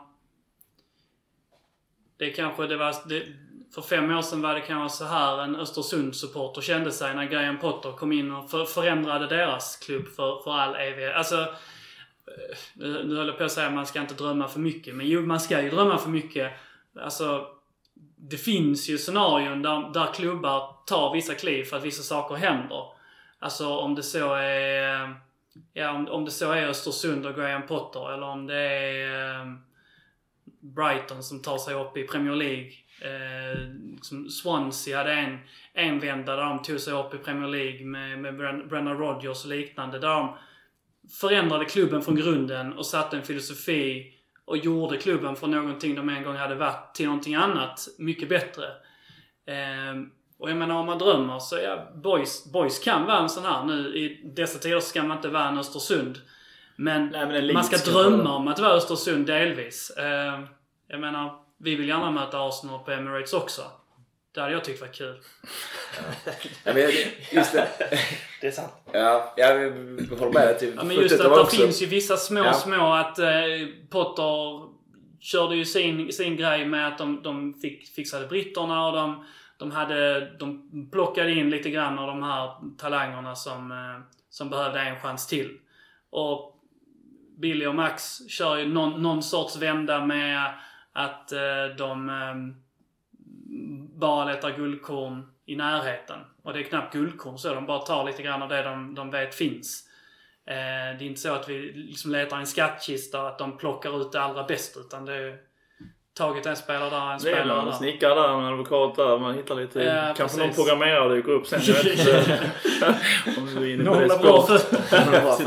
[2.16, 3.09] Det kanske det var...
[3.09, 3.26] Det,
[3.74, 7.58] för fem år sedan var det kanske så här en Östersund-supporter kände sig när Graham
[7.58, 11.14] Potter kom in och för, förändrade deras klubb för, för all evighet.
[11.14, 11.36] Alltså...
[11.36, 14.94] Eh, nu, höll håller jag på att säga att man ska inte drömma för mycket.
[14.94, 16.52] Men jo, man ska ju drömma för mycket.
[17.00, 17.46] Alltså...
[18.20, 22.84] Det finns ju scenarion där, där klubbar tar vissa kliv för att vissa saker händer.
[23.38, 25.14] Alltså om det så är...
[25.72, 29.46] Ja, om, om det så är Östersund och Graham Potter eller om det är eh,
[30.60, 32.72] Brighton som tar sig upp i Premier League.
[33.01, 33.59] Eh,
[33.94, 35.38] liksom Swansea hade en,
[35.72, 39.44] en vända där de tog sig upp i Premier League med, med Bren- Brennan Rodgers
[39.44, 39.99] och liknande.
[39.99, 40.36] Där de
[41.20, 46.22] förändrade klubben från grunden och satte en filosofi och gjorde klubben från någonting de en
[46.22, 48.64] gång hade varit till någonting annat mycket bättre.
[49.46, 50.03] Eh,
[50.38, 53.64] och jag menar om man drömmer så ja, boys, boys kan vara en sån här.
[53.64, 56.18] Nu i dessa tider ska man inte vara en Östersund.
[56.76, 59.90] Men, Nej, men man ska drömma om att vara Östersund delvis.
[59.90, 60.40] Eh,
[60.88, 63.62] jag menar, vi vill gärna möta Arsenal på Emirates också.
[64.34, 65.16] Det hade jag tyckt var kul.
[66.64, 66.82] Ja, men
[67.32, 67.68] just det.
[68.40, 68.72] Det är sant.
[68.92, 69.54] Ja, jag
[70.18, 72.52] håller med till Ja, men just att det också- finns ju vissa små, Ja.
[72.52, 73.28] små att eh,
[73.90, 74.68] Potter
[75.20, 79.24] körde ju sin, sin grej med att de, de fick, fixade britterna och de,
[79.59, 84.80] de hade, de plockade in lite grann av de här talangerna som, eh, som behövde
[84.80, 85.59] en chans till.
[86.11, 86.54] Och
[87.38, 90.52] Billy och Max kör ju någon, någon sorts vända med
[90.99, 92.34] att eh, de eh,
[93.99, 96.18] bara letar guldkorn i närheten.
[96.42, 99.11] Och det är knappt guldkorn så, de bara tar lite grann av det de, de
[99.11, 99.88] vet finns.
[100.46, 103.59] Eh, det är inte så att vi liksom letar i en skattkista och att de
[103.59, 105.38] plockar ut det allra bästa utan det är
[106.18, 107.72] tagit en spelare där, en Det är spelare där.
[107.72, 109.80] snickare där, en advokat där, man hittar lite...
[109.82, 110.38] Ja, kanske precis.
[110.38, 111.60] någon programmerare dyker upp sen.
[111.64, 112.50] Jag vet inte.
[113.38, 114.14] Om du är inne på Någon det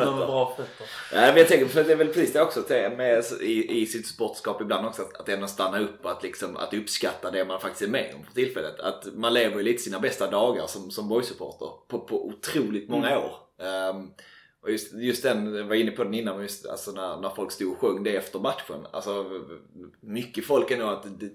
[0.05, 0.85] har bra fötter.
[1.13, 4.07] Ja, men jag tänker, för det är väl precis det också med i, i sitt
[4.07, 7.59] sportskap ibland också, att, att ändå stanna upp och att, liksom, att uppskatta det man
[7.59, 8.79] faktiskt är med om för tillfället.
[8.79, 13.07] Att man lever ju lite sina bästa dagar som, som boysupporter på, på otroligt många
[13.11, 13.23] Mm.
[13.23, 13.31] år.
[13.67, 14.07] Ehm,
[14.61, 17.29] och just, just den, jag var inne på den innan, men just alltså när, när
[17.29, 18.85] folk stod och sjöng det efter matchen.
[18.91, 19.25] Alltså
[19.99, 21.29] mycket folk ändå att det,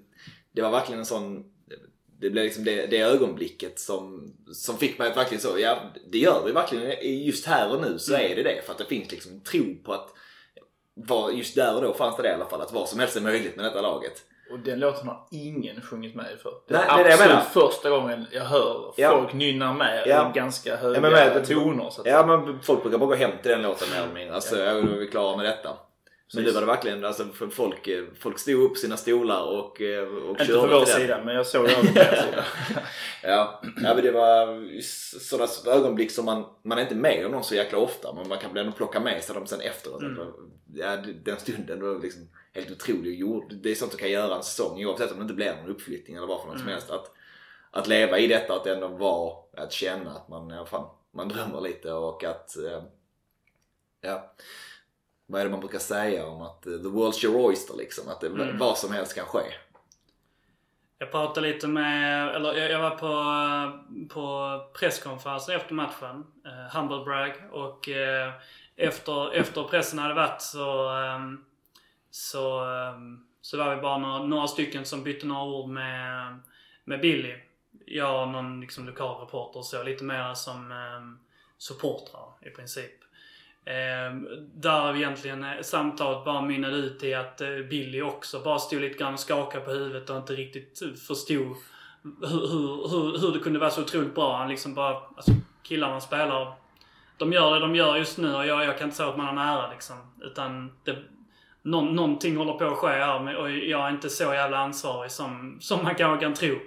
[0.53, 1.53] det var verkligen en sån
[2.21, 5.79] det blev liksom det, det ögonblicket som, som fick mig att verkligen så, ja
[6.11, 8.33] det gör vi verkligen just här och nu så Mm.
[8.33, 8.63] är det det.
[8.65, 10.09] För att det finns liksom tro på att,
[10.95, 13.17] var, just där och då fanns det det i alla fall, att vad som helst
[13.17, 14.25] är möjligt med detta laget.
[14.53, 16.51] Och den låten har ingen sjungit med i för.
[16.69, 17.69] Det Nej, är det är det jag absolut menar.
[17.71, 19.11] första gången jag hör Ja.
[19.11, 20.31] folk nynna med Ja.
[20.31, 21.91] i ganska höga Ja, men med- toner.
[21.91, 24.35] Så att Ja men folk brukar bara gå hem till den låten mer eller mindre.
[24.35, 24.73] Alltså ja.
[24.73, 25.71] då är vi klara med detta.
[26.35, 30.09] Men nu var det verkligen, alltså folk, eh, folk stod upp sina stolar och, eh,
[30.09, 31.83] och Inte körde på vår sida, men jag såg det på
[32.17, 32.45] sida.
[33.23, 34.73] Ja, ja men det var
[35.19, 38.39] sådana ögonblick som man, man är inte med om dem så jäkla ofta men man
[38.39, 40.03] kan ändå plocka med sig dem sen efteråt.
[40.03, 40.19] Mm.
[40.75, 43.25] Ja, den stunden var liksom helt otrolig.
[43.63, 46.17] Det är sånt du kan göra en säsong oavsett om det inte blir någon uppflyttning
[46.17, 46.73] eller vad för något som Mm.
[46.73, 46.91] helst.
[46.91, 47.11] Att,
[47.71, 51.61] att leva i detta, att ändå vara, att känna att man, ja, fan, man drömmer
[51.61, 52.83] lite och att eh,
[54.01, 54.35] ja,
[55.27, 58.09] vad är det man brukar säga om att eh, the world's your oyster liksom.
[58.09, 58.59] Att det, Mm.
[58.59, 59.43] vad som helst kan ske.
[60.99, 63.15] Jag pratade lite med, eller jag, var på,
[64.15, 67.33] på presskonferensen efter matchen, eh, Humble Brag.
[67.53, 68.33] Och eh,
[68.77, 71.45] efter, efter pressen hade varit så, ehm,
[72.11, 76.39] så, ehm, så var vi bara några, några stycken som bytte några ord med,
[76.85, 77.35] med Billy.
[77.87, 81.19] Jag och någon liksom, lokal reporter och så, lite mer som um,
[81.59, 82.93] supportrar i princip.
[83.67, 88.81] Ehm, där egentligen eh, samtalet bara mynnade ut i att eh, Billy också bara stod
[88.81, 91.57] lite grann och skakade på huvudet och inte riktigt eh, förstod
[92.03, 94.37] hur, hur, hur, hur det kunde vara så otroligt bra.
[94.37, 96.55] Han liksom bara, alltså killarna spelar,
[97.17, 99.27] de gör det de gör just nu och jag, jag kan inte säga att man
[99.27, 99.97] har nära liksom.
[100.21, 100.97] Utan det,
[101.63, 105.59] någon, någonting håller på att ske här och jag är inte så jävla ansvarig som,
[105.61, 106.59] som man kanske kan tro.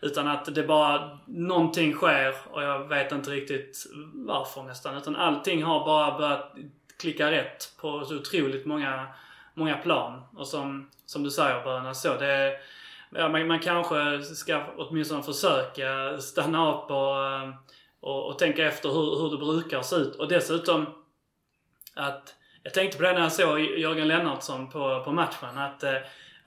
[0.00, 4.96] Utan att det bara, någonting sker och jag vet inte riktigt varför nästan.
[4.96, 6.54] Utan allting har bara börjat
[7.00, 9.06] klicka rätt på så otroligt många,
[9.54, 10.22] många plan.
[10.36, 12.58] Och som, som du säger Böna, så det
[13.10, 17.16] Ja, man, man kanske ska åtminstone försöka stanna upp och,
[18.00, 20.16] och, och tänka efter hur, hur det brukar se ut.
[20.16, 20.86] Och dessutom
[21.94, 25.58] att jag tänkte på det när jag såg Jörgen Lennartsson på, på matchen.
[25.58, 25.96] Att, eh,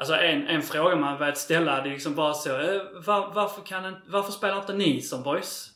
[0.02, 2.50] alltså en, en fråga man velat ställa det är liksom bara så.
[2.50, 5.70] Eh, var, varför, kan, varför spelar inte ni som boys?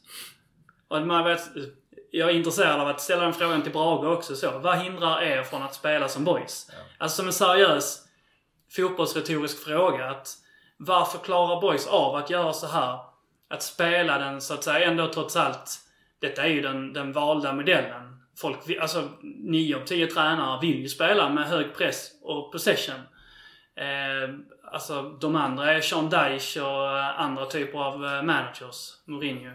[0.88, 1.41] Och man vet,
[2.11, 4.36] jag är intresserad av att ställa den frågan till Brage också.
[4.36, 4.59] Så.
[4.59, 6.67] Vad hindrar er från att spela som boys?
[6.69, 6.76] Ja.
[6.97, 8.01] Alltså som en seriös
[8.76, 10.09] fotbollsretorisk fråga.
[10.09, 10.38] att
[10.78, 12.99] Varför klarar boys av att göra så här?
[13.49, 15.80] Att spela den så att säga ändå trots allt.
[16.21, 18.19] Detta är ju den, den valda modellen.
[18.38, 23.01] Folk, alltså 9 av 10 tränare vill ju spela med hög press och possession.
[23.76, 24.36] Eh,
[24.71, 28.93] alltså de andra är Sean Dyche och andra typer av eh, managers.
[29.05, 29.51] Mourinho.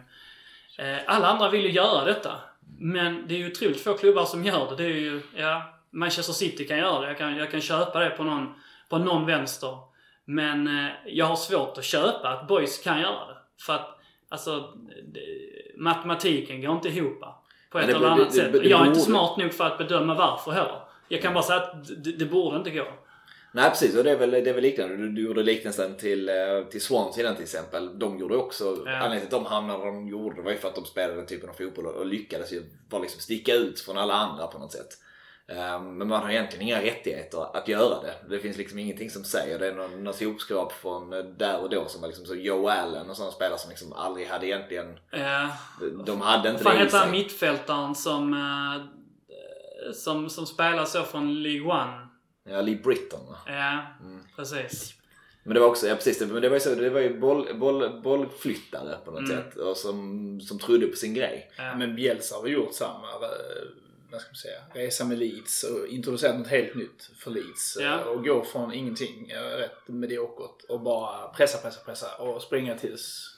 [0.79, 2.33] Eh, alla andra vill ju göra detta.
[2.79, 4.77] Men det är ju otroligt få klubbar som gör det.
[4.77, 7.07] Det är ju, ja, Manchester City kan göra det.
[7.09, 8.55] Jag kan, jag kan köpa det på någon,
[8.89, 9.79] på någon vänster.
[10.25, 13.37] Men eh, jag har svårt att köpa att boys kan göra det.
[13.63, 13.99] För att,
[14.29, 14.75] alltså,
[15.13, 15.21] det,
[15.77, 17.25] matematiken går inte ihop
[17.71, 18.65] på ett eller annat sätt.
[18.65, 20.81] jag är inte smart nog för att bedöma varför heller.
[21.09, 22.87] Jag kan bara säga att det, det borde inte gå.
[23.53, 24.97] Nej precis och det är väl, det är väl liknande.
[24.97, 26.35] Du, du gjorde liknelsen till, eh,
[26.71, 27.99] till Swansea till exempel.
[27.99, 28.93] De gjorde också, ja.
[28.93, 31.27] anledningen till att de hamnade där de gjorde var ju för att de spelade den
[31.27, 34.59] typen av fotboll och, och lyckades ju bara liksom sticka ut från alla andra på
[34.59, 34.89] något sätt.
[35.51, 38.15] Um, men man har egentligen inga rättigheter att göra det.
[38.29, 39.69] Det finns liksom ingenting som säger det.
[39.69, 43.17] är någon, något hopskrap från där och då som var liksom så Joe Allen och
[43.17, 44.99] sådana spelare som liksom aldrig hade egentligen...
[45.11, 45.49] Ja.
[46.07, 51.43] De hade inte Fan det heter han mittfältaren som, uh, som, som spelar så från
[51.43, 52.10] League One?
[52.45, 54.25] Ja, Lee Britton Ja, mm.
[54.37, 54.95] precis.
[55.43, 57.59] Men det var också, ja precis, men det var ju, så, det var ju boll,
[57.59, 59.37] boll, bollflyttare på något mm.
[59.37, 59.57] sätt.
[59.57, 61.51] Och som, som trodde på sin grej.
[61.57, 61.77] Ja.
[61.77, 63.69] Men Bielsa har gjort samma eh,
[64.11, 67.79] vad ska man säga, resa med Leeds och introducerat något helt nytt för Leeds.
[67.81, 68.01] Ja.
[68.01, 72.79] Eh, och gå från ingenting, eh, rätt mediokert och bara pressa, pressa, pressa och springa
[72.79, 73.37] tills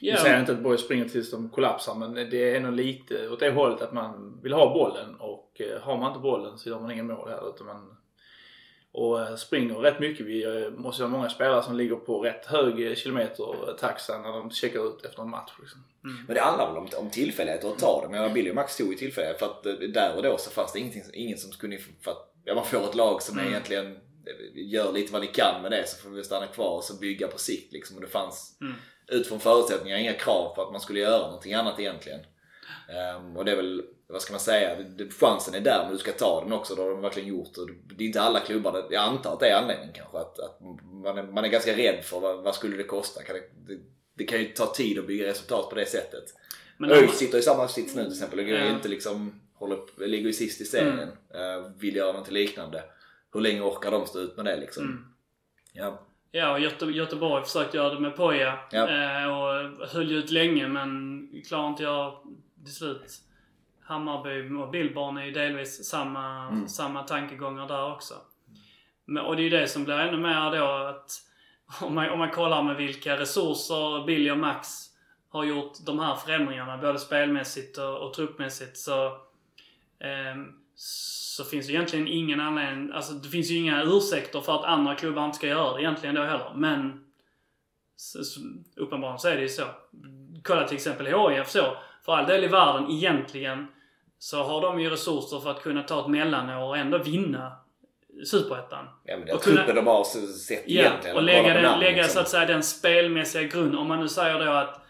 [0.00, 0.14] Yeah.
[0.14, 3.28] Nu säger jag inte att Boys springer tills de kollapsar men det är nog lite
[3.28, 6.80] åt det hållet att man vill ha bollen och har man inte bollen så gör
[6.80, 7.96] man ingen mål här utan man
[8.92, 10.26] och eh, springer rätt mycket.
[10.26, 14.88] Vi eh, måste ha många spelare som ligger på rätt hög kilometer-taxa när de checkar
[14.88, 15.52] ut efter en match.
[15.60, 15.84] Liksom.
[16.04, 16.24] Mm.
[16.26, 18.08] Men det handlar väl om, om tillfälligheter att ta det.
[18.08, 20.72] Men Billy och Max stod i tillfällighet för att eh, där och då så fanns
[20.72, 21.78] det ingenting, ingen som skulle...
[21.78, 23.50] För att ja, man får ett lag som mm.
[23.50, 23.98] egentligen
[24.54, 27.28] gör lite vad ni kan med det så får vi stanna kvar och så bygga
[27.28, 27.96] på sikt liksom.
[27.96, 28.74] Och det fanns mm.
[29.08, 32.20] utifrån förutsättningar inga krav på att man skulle göra någonting annat egentligen.
[33.16, 33.82] Um, och det är väl
[34.12, 34.76] vad ska man säga,
[35.20, 36.74] chansen är där men du ska ta den också.
[36.74, 37.58] Det har de verkligen gjort.
[37.58, 40.18] Och det är inte alla klubbar, jag antar att det är anledningen kanske.
[40.18, 40.60] Att, att
[41.04, 43.22] man, är, man är ganska rädd för vad, vad skulle det kosta.
[43.22, 43.80] Kan det, det,
[44.14, 46.24] det, kan ju ta tid att bygga resultat på det sättet.
[46.90, 48.38] ÖIS sitter i samma sits nu till exempel.
[48.38, 48.70] Och ja.
[48.70, 51.10] inte liksom, håller, ligger ju sist i serien.
[51.34, 51.58] Mm.
[51.58, 52.82] Uh, vill göra något liknande.
[53.32, 54.84] Hur länge orkar de stå ut med det liksom?
[54.84, 55.04] Mm.
[55.72, 56.06] Ja.
[56.34, 58.58] Ja, och Göte Göteborg försökte göra det med Poja.
[58.70, 58.88] Ja.
[58.88, 62.12] Eh, och höll ut länge men klarade inte göra
[62.64, 63.22] till slut.
[63.92, 66.68] Hammarby och Billborn är ju delvis samma, mm.
[66.68, 68.14] samma tankegångar där också.
[69.04, 71.10] Men, och det är ju det som blir ännu mer då att
[71.80, 74.68] om man, om man kollar med vilka resurser Billy och Max
[75.28, 79.06] har gjort de här förändringarna, både spelmässigt och, och truppmässigt, så,
[79.98, 80.36] eh,
[80.74, 84.94] så finns det egentligen ingen anledning, alltså det finns ju inga ursäkter för att andra
[84.94, 86.52] klubbar inte ska göra det egentligen då heller.
[86.54, 87.04] Men
[87.96, 88.40] så, så,
[88.76, 89.64] uppenbarligen så är det ju så.
[90.42, 91.76] Kolla till exempel HIF så.
[92.04, 93.66] För all del i världen egentligen
[94.22, 97.52] så har de ju resurser för att kunna ta ett mellanår och ändå vinna
[98.26, 98.88] Superettan.
[99.04, 101.16] Ja men det har truppen de har sett ja, egentligen.
[101.16, 102.14] och lägga, den, lägga liksom.
[102.14, 103.78] så att säga den spelmässiga grunden.
[103.78, 104.80] Om man nu säger då att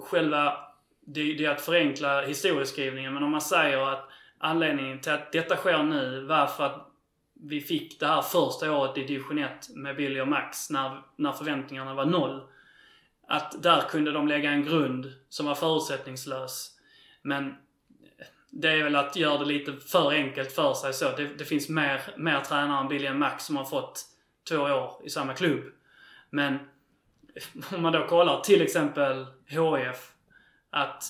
[0.00, 0.56] själva,
[1.00, 4.08] det, det är att förenkla historieskrivningen, men om man säger att
[4.38, 6.88] anledningen till att detta sker nu var för att
[7.34, 11.32] vi fick det här första året i division 1 med Billy och Max när, när
[11.32, 12.42] förväntningarna var noll.
[13.28, 16.70] Att där kunde de lägga en grund som var förutsättningslös.
[17.22, 17.54] Men
[18.54, 21.16] det är väl att göra det lite för enkelt för sig så.
[21.16, 24.04] Det, det finns mer, mer tränare än Billian Max som har fått
[24.48, 25.64] två år i samma klubb.
[26.30, 26.58] Men
[27.72, 30.12] om man då kollar till exempel HIF.
[30.70, 31.04] Att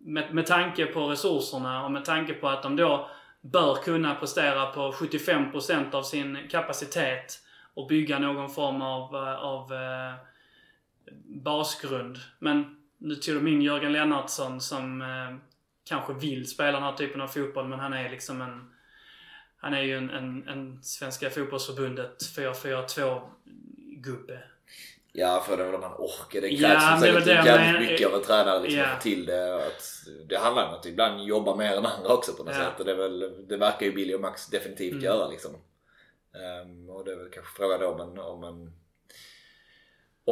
[0.00, 3.10] med, med tanke på resurserna och med tanke på att de då
[3.40, 7.38] bör kunna prestera på 75% av sin kapacitet
[7.74, 10.14] och bygga någon form av, eh, av eh,
[11.24, 12.18] basgrund.
[12.38, 15.36] Men nu tog de in Jörgen Lennartsson som eh,
[15.88, 18.72] kanske vill spela den här typen av fotboll men han är liksom en...
[19.56, 23.20] Han är ju en, en, en Svenska fotbollsförbundet 4-4-2
[23.96, 24.42] gubbe.
[25.12, 26.40] Ja, för det väl om man orkar.
[26.40, 28.98] Det krävs ja, det det jävligt mycket av en tränare liksom ja.
[29.00, 29.66] till det.
[29.66, 29.82] Att
[30.28, 32.64] det handlar om att ibland jobba mer än andra också på något ja.
[32.64, 32.78] sätt.
[32.78, 35.04] Och det, är väl, det verkar ju Billy och Max definitivt mm.
[35.04, 35.52] göra liksom.
[36.64, 38.72] Um, och det är väl kanske frågan om en, om en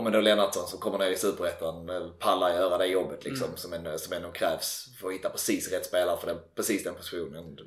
[0.03, 3.57] Med då Lennartsson som kommer ner i Superettan eh, pallar göra det jobbet liksom Mm.
[3.57, 6.95] som, ändå, som ändå krävs för att hitta precis rätt spelare för den, precis den
[6.95, 7.59] positionen.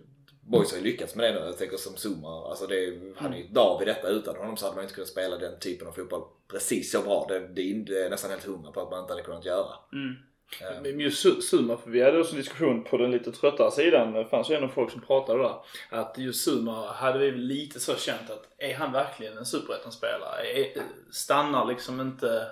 [0.41, 1.45] Boys har ju lyckats med det nu.
[1.45, 4.07] Jag tänker som Zuma, alltså det, han är ju dag i detta.
[4.07, 6.21] Utan honom så hade man inte kunnat spela den typen av fotboll
[6.51, 7.25] precis så bra.
[7.29, 9.45] Det, det är inte- det är nästan helt hundra på att man inte hade kunnat
[9.45, 9.73] göra.
[9.93, 10.15] Mm.
[10.61, 14.13] Eh, Men just Suma, för vi hade också en diskussion på den lite tröttare sidan.
[14.13, 15.55] Det fanns ju ändå folk som pratade där.
[15.89, 20.67] Att just Suma hade vi lite så känt att är han verkligen en superettan-spelare?
[21.11, 22.47] Stannar liksom inte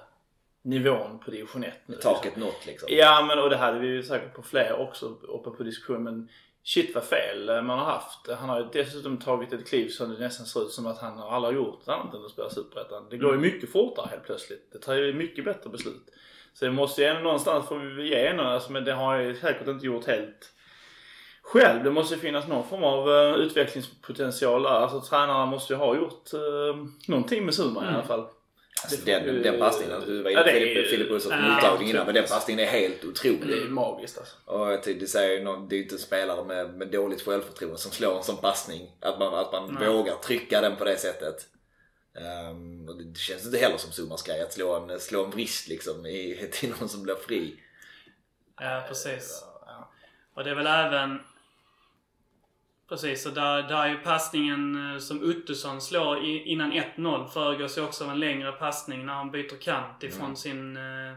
[0.62, 1.96] nivån på division 1 nu?
[1.96, 2.14] liksom?
[2.14, 2.89] Taket nått liksom.
[2.91, 6.30] Ja men och det hade vi ju säkert på fler också uppe på diskussion men
[6.64, 8.30] shit vad fel man har haft.
[8.39, 11.18] Han har ju dessutom tagit ett kliv som det nästan ser ut som att han
[11.18, 13.08] har aldrig gjort annat än att spela Superettan.
[13.10, 14.70] Det går ju mycket fortare helt plötsligt.
[14.72, 16.12] Det tar ju mycket bättre beslut.
[16.60, 19.26] Så det måste ju ändå någonstans få vi ge honom, alltså, men det har jag
[19.26, 20.51] ju säkert inte gjort helt
[21.41, 21.84] själv.
[21.84, 24.70] Det måste ju finnas någon form av uh, utvecklingspotential där.
[24.70, 28.28] Alltså tränarna måste ju ha gjort uh, någonting med Suma i alla fall.
[28.84, 32.06] Alltså, den, ju- den passningen, du var inne på Filip, Filip Olssons Ja, mottagning innan,
[32.06, 33.72] men den passningen är helt Det är otrolig.
[33.72, 34.36] magiskt alltså.
[34.45, 37.78] Och det säger ju någon, det är ju inte en spelare med, med dåligt självförtroende
[37.78, 38.91] som slår en sån passning.
[39.01, 39.89] Att man, att man Nej.
[39.89, 41.36] vågar trycka den på det sättet.
[42.16, 45.68] Ehm, och det, känns inte heller som Sumas grej att slå en, slå en vrist
[45.68, 47.59] liksom i, till någon som blir fri.
[48.59, 49.43] Ja, precis.
[50.34, 51.20] Och det är väl även...
[52.89, 57.82] Precis, och där, där är ju passningen eh, som Ottosson slår innan 1-0 föregås ju
[57.82, 61.13] också av en längre passning när han byter kant ifrån sin, eh,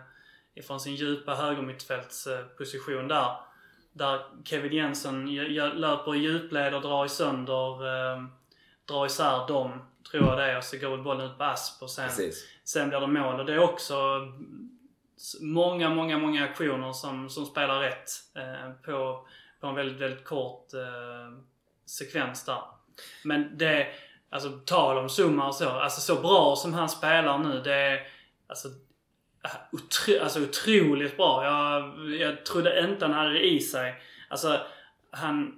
[0.54, 3.36] ifrån sin djupa högermittfältsposition där.
[3.92, 8.22] Där Kevin Jensen löper i djupled och drar sönder, eh,
[8.84, 10.56] drar isär dem, tror jag det är.
[10.56, 12.48] Och så går bollen ut på Asp och sen Precis.
[12.64, 13.94] Sen blir det mål och det är också
[15.40, 19.26] många, många, många aktioner som, som spelar rätt eh, på,
[19.60, 21.38] på en väldigt, väldigt kort eh,
[21.86, 22.62] sekvens där.
[23.24, 23.86] Men det,
[24.30, 28.06] alltså tal om Zuma och så, alltså så bra som han spelar nu, det är
[28.46, 28.68] alltså,
[29.72, 31.44] otro, alltså otroligt bra.
[31.44, 34.02] Jag, jag trodde inte han hade det i sig.
[34.28, 34.60] Alltså,
[35.10, 35.57] han,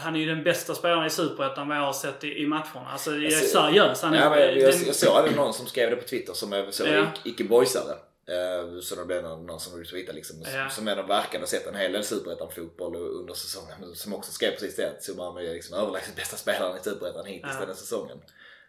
[0.00, 2.88] han är ju den bästa spelaren i Superettan vad jag har sett i, i matcherna.
[2.92, 4.02] Alltså, jag är seriös.
[4.02, 6.08] Han är, Ja, men jag, jag, den- jag såg även någon som skrev det på
[6.08, 7.06] Twitter som är så Ja.
[7.24, 7.92] icke-boysare.
[8.28, 10.36] Eh, Så det blev någon, någon som retweetade liksom.
[10.54, 10.68] Ja.
[10.70, 13.94] Som ändå verkade ha sett en hel del Superettan-fotboll under säsongen.
[13.94, 17.52] Som också skrev precis det att Zuma är liksom överlägset bästa spelaren i Superettan hittills
[17.54, 17.60] Ja.
[17.60, 18.18] den här säsongen.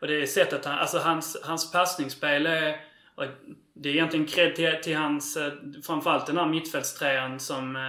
[0.02, 2.82] Och det är sättet han, alltså hans, hans passningsspel är,
[3.74, 5.52] det är egentligen cred till, till hans, eh,
[5.86, 7.82] framförallt den här mittfältstrean som, eh,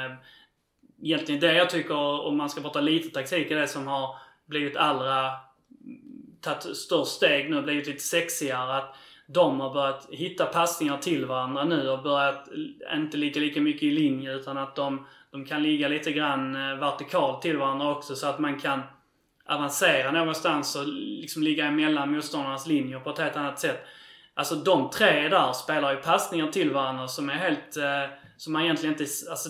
[1.02, 4.76] egentligen det jag tycker, om man ska prata lite taktik, är det som har blivit
[4.76, 5.30] allra,
[6.40, 8.76] tagit störst steg nu, blivit lite sexigare.
[8.76, 8.96] Att
[9.26, 12.48] de har börjat hitta passningar till varandra nu och börjat
[12.94, 16.78] inte ligga lika mycket i linje utan att de, de kan ligga lite grann eh,
[16.78, 18.82] vertikalt till varandra också så att man kan
[19.46, 23.80] avancera någonstans och liksom ligga emellan motståndarnas linjer på ett helt annat sätt.
[24.34, 27.76] Alltså de tre där spelar ju passningar till varandra som är helt...
[27.76, 29.48] Eh, som man egentligen inte, alltså,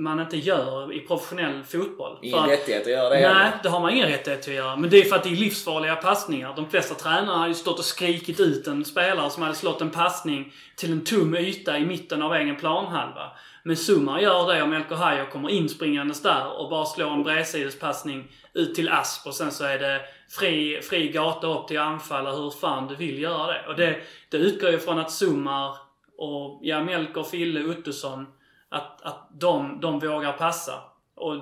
[0.00, 2.18] man inte gör i professionell fotboll.
[2.22, 3.52] Ingen rättighet att göra det Nej, heller.
[3.62, 4.76] det har man ingen rättighet att göra.
[4.76, 6.52] Men det är för att det är livsfarliga passningar.
[6.56, 9.90] De flesta tränare hade ju stått och skrikit ut en spelare som hade slått en
[9.90, 13.30] passning till en tom yta i mitten av egen planhalva.
[13.62, 18.32] Men Sumar gör det och Melker Hajer kommer inspringandes där och bara slår en bredsidespassning
[18.54, 22.50] ut till Asp och sen så är det fri, fri gata upp till anfall hur
[22.50, 23.64] fan du vill göra det.
[23.68, 23.96] Och det,
[24.30, 25.76] det utgår ju från att Sumar
[26.18, 28.26] och ja, Melker, Fille, Ottosson
[28.70, 30.74] att, att de, de vågar passa.
[31.14, 31.34] Och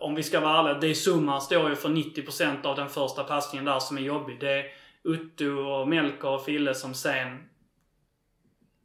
[0.00, 3.24] om vi ska vara ärliga, det är Sumar står ju för 90% av den första
[3.24, 4.40] passningen där som är jobbig.
[4.40, 4.64] Det är
[5.04, 7.38] Utto och Melker och Fille som sen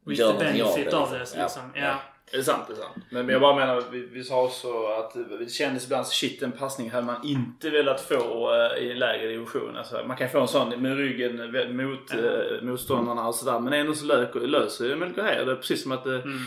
[0.06, 1.18] Gör the någonting av benefit det, av det.
[1.18, 1.40] liksom.
[1.42, 1.62] Liksom.
[1.74, 1.80] Ja.
[1.80, 1.94] Ja.
[2.30, 2.94] Det är sant, det är sant.
[3.10, 6.52] Men, jag bara menar, vi, vi sa också att det kändes ibland så shit en
[6.52, 9.76] passning hade man inte velat få eh, i en lägre division.
[9.76, 13.58] Alltså, man kan få en sån med ryggen vä- mot eh, motståndarna och sådär.
[13.60, 15.44] Men ändå så lök, löser Melker här.
[15.44, 16.38] Det är precis som att eh, Mm.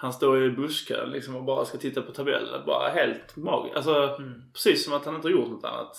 [0.00, 2.66] Han står i buskar liksom och bara ska titta på tabellen.
[2.66, 3.76] Bara helt magiskt.
[3.76, 4.42] Alltså Mm.
[4.52, 5.96] precis som att han inte har gjort något annat.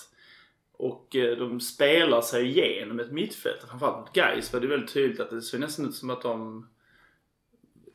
[0.74, 3.66] Och eh, de spelar sig igenom ett mittfält.
[3.70, 6.68] Framförallt mot Gais var det väldigt tydligt att det såg nästan ut som att de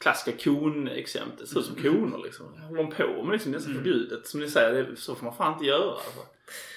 [0.01, 1.39] klassiska kon-exemplet.
[1.39, 2.47] Det ser ut som koner liksom.
[2.61, 3.53] Håller de på med liksom?
[3.53, 4.27] Nästan förbjudet.
[4.27, 5.91] Som ni säger, det, så får man fan inte göra.
[5.91, 6.21] Alltså.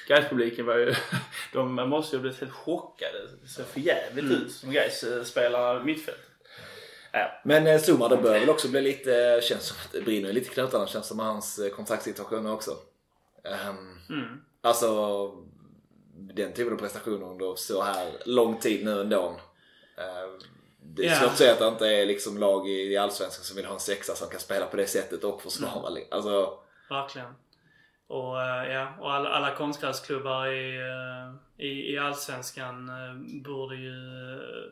[0.07, 0.93] Gais-publiken var ju...
[1.53, 3.27] De måste ju ha blivit helt chockade.
[3.41, 6.28] Det ser för jävligt ut som Gais eh, spelar mittfält.
[7.43, 10.49] Men eh, Zuma, det bör väl också bli lite, känns som att det brinner lite
[10.49, 12.71] knutarna känns som hans eh, kontraktssituation också.
[13.43, 14.41] Ehm, Mm.
[14.61, 14.87] Alltså
[16.15, 19.35] den typen av prestationer under så här lång tid nu ändå.
[19.97, 20.29] Eh,
[20.83, 21.15] Det är Ja.
[21.15, 23.79] svårt att säga att det inte är liksom lag i Allsvenskan som vill ha en
[23.79, 25.89] sexa som kan spela på det sättet och försvara.
[25.91, 26.03] Mm.
[26.11, 27.33] Alltså, Verkligen.
[28.07, 33.93] Och, eh, ja, och alla, alla konstgräsklubbar i, eh, i, i Allsvenskan eh, borde ju
[34.33, 34.71] eh,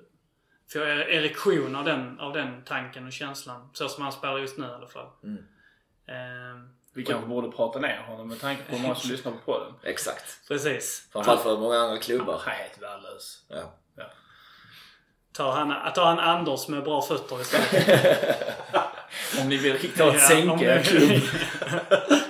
[0.73, 3.69] får er- erektion av den, av den tanken och känslan.
[3.73, 5.07] Så som han spelar just nu i alla fall.
[5.23, 5.43] Mm.
[6.07, 9.37] Ehm, Vi kanske borde prata ner honom med tanke på hur många som lyssnar på
[9.37, 9.73] podden.
[9.83, 10.47] Exakt.
[10.47, 11.07] precis.
[11.11, 12.41] Framförallt för många andra klubbar.
[12.45, 13.41] Han är helt värdelös.
[13.47, 13.73] Ja.
[15.31, 18.47] Tar han, tar han Anders med bra fötter istället.
[19.41, 21.21] Om ni vill riktigt ha ett Ja, sänke klubb.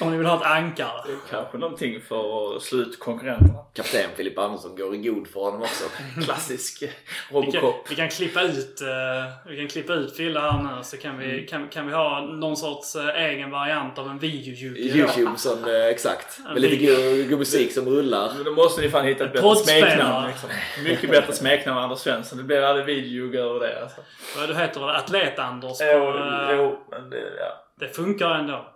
[0.00, 1.02] Om ni vill ha ett ankare.
[1.06, 3.58] Det är kanske någonting för att slå ut konkurrenterna.
[3.74, 5.84] Kapten Filip Andersson går i god för honom också.
[6.24, 6.86] Klassisk Vi
[7.32, 7.86] kan, Robocop.
[7.90, 11.46] vi kan klippa ut, eh, vi kan klippa ut Fille här nu så kan vi,
[11.46, 15.86] kan, kan vi ha någon sorts eh, egen variant av en video Youtube som, eh,
[15.86, 16.40] exakt.
[16.52, 18.32] Med lite god, god musik som rullar.
[18.34, 20.28] Men då måste ni fan hitta ett bättre smeknamn.
[20.28, 20.48] Liksom.
[20.84, 22.38] Mycket bättre smeknamn än Anders Svensson.
[22.38, 24.00] Det blir aldrig videoljugare över det alltså.
[24.36, 24.96] Vad du heter det?
[24.96, 25.78] Atlet-Anders.
[25.80, 26.14] Jo,
[26.56, 27.64] jo, men det, ja.
[27.80, 28.74] Det funkar ändå.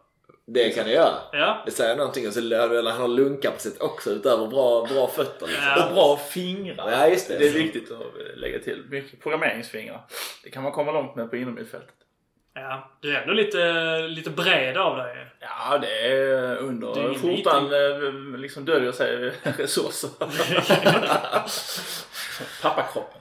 [0.53, 1.15] Det kan det göra.
[1.33, 1.63] Ja.
[1.67, 2.27] Det säger någonting.
[2.27, 5.47] Och så, eller han har lungkapacitet också utöver bra, bra fötter.
[5.47, 5.65] Liksom.
[5.65, 5.87] Ja.
[5.89, 6.91] Och bra fingrar.
[6.91, 7.39] Ja, just det.
[7.39, 8.85] Det är viktigt att lägga till.
[8.91, 10.07] Mycket programmeringsfingrar.
[10.45, 11.95] Det kan man komma långt med på inomhusfältet.
[12.55, 12.91] Ja.
[13.01, 15.27] Du är ändå lite, lite bred av dig.
[15.41, 20.11] Ja, det är Det är under skjortan eh, liksom döljer sig resurser.
[22.63, 23.21] Pappakroppen.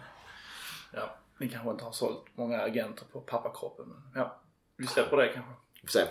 [0.93, 3.85] Ja, ni kanske inte har sålt många agenter på pappakroppen.
[3.87, 4.41] Men ja,
[4.77, 5.51] vi släpper det kanske.
[5.81, 6.05] Vi får se.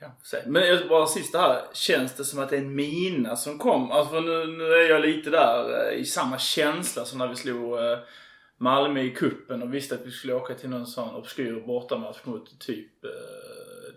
[0.00, 0.16] Ja.
[0.46, 1.62] Men jag- bara sista här.
[1.72, 3.90] Känns det som att det är en mina som kom?
[3.90, 7.78] Alltså nu, nu är jag lite där eh, i samma känsla som när vi slog
[7.78, 7.98] eh,
[8.58, 12.60] Malmö i kuppen och visste att vi skulle åka till någon sån obskyr bortamatch mot
[12.60, 13.10] typ eh,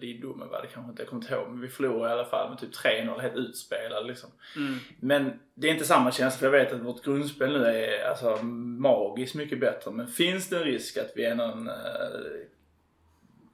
[0.02, 1.48] Lindome var det kanske inte, jag kommer inte ihåg.
[1.50, 4.30] Men vi förlorade i alla fall med typ 3-0, helt utspelade liksom.
[4.56, 4.80] Mm.
[5.00, 8.44] Men det är inte samma känsla för jag vet att vårt grundspel nu är alltså,
[8.44, 9.92] magiskt mycket bättre.
[9.92, 11.74] Men finns det en risk att vi är någon, eh,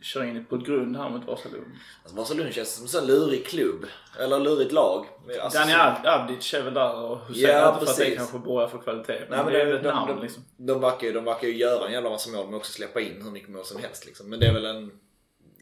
[0.03, 1.65] kör in på ett grund här mot Vasalund?
[2.03, 3.85] Alltså, Vasalund känns som en sån lurig klubb.
[4.19, 5.05] Eller lurigt lag.
[5.41, 8.17] Alltså, Danny så- Abdic är väl där och Hussein, Ja, inte för att det precis.
[8.17, 9.19] kanske borgar för kvalitet.
[9.19, 10.43] Men, Nej, men det är väl ett de, namn de, liksom.
[10.57, 13.21] de, verkar ju, de verkar ju göra en jävla massa mål men också släppa in
[13.23, 14.05] hur mycket mål som helst.
[14.05, 14.29] Liksom.
[14.29, 14.91] Men det är väl en...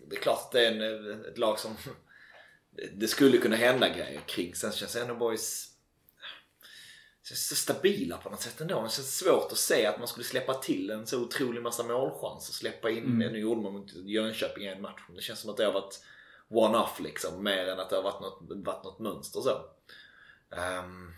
[0.10, 1.72] Det är klart att det är en, ett lag som
[2.94, 4.56] det skulle kunna hända grejer kring.
[4.56, 5.68] Sen känns ändå boys
[7.24, 8.84] så stabila på något sätt ändå.
[8.84, 12.54] Det känns svårt att se att man skulle släppa till en så otrolig massa målchanser.
[12.54, 13.34] Släppa in, Mm.
[13.34, 15.02] nu gjorde man mot Jönköping i en match.
[15.08, 16.04] Men det känns som att det har varit
[16.48, 17.44] one-off liksom.
[17.44, 19.62] Mer än att det har varit något, varit något mönster så.
[20.56, 21.14] Ehm,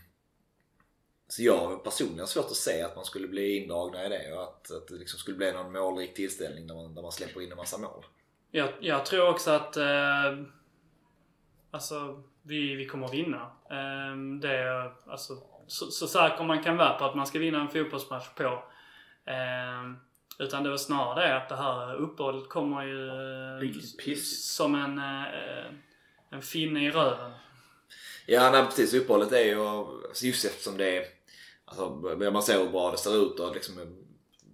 [1.27, 4.43] så jag har personligen svårt att se att man skulle bli indragna i det och
[4.43, 7.51] att, att det liksom skulle bli någon målrik tillställning där man, där man släpper in
[7.51, 8.05] en massa mål.
[8.51, 10.33] Jag, jag tror också att eh,
[11.71, 13.41] alltså, vi, vi kommer att vinna.
[13.69, 15.37] Eh, det är alltså,
[15.67, 18.63] så, så säker man kan vara på att man ska vinna en fotbollsmatch på.
[19.25, 19.91] Eh,
[20.39, 23.07] utan det var snarare det att det här uppehållet kommer ju
[24.09, 25.73] eh, som en, eh,
[26.29, 27.31] en finne i röven.
[28.25, 28.93] Ja, nej, precis.
[28.93, 31.05] Uppehållet är ju alltså just eftersom det är
[31.65, 31.89] alltså,
[32.31, 34.03] man ser hur bra det ser ut och liksom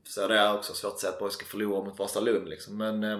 [0.10, 2.78] så det är också svårt att säga att Borg ska förlora mot Vasalund liksom.
[2.78, 3.20] Men eh,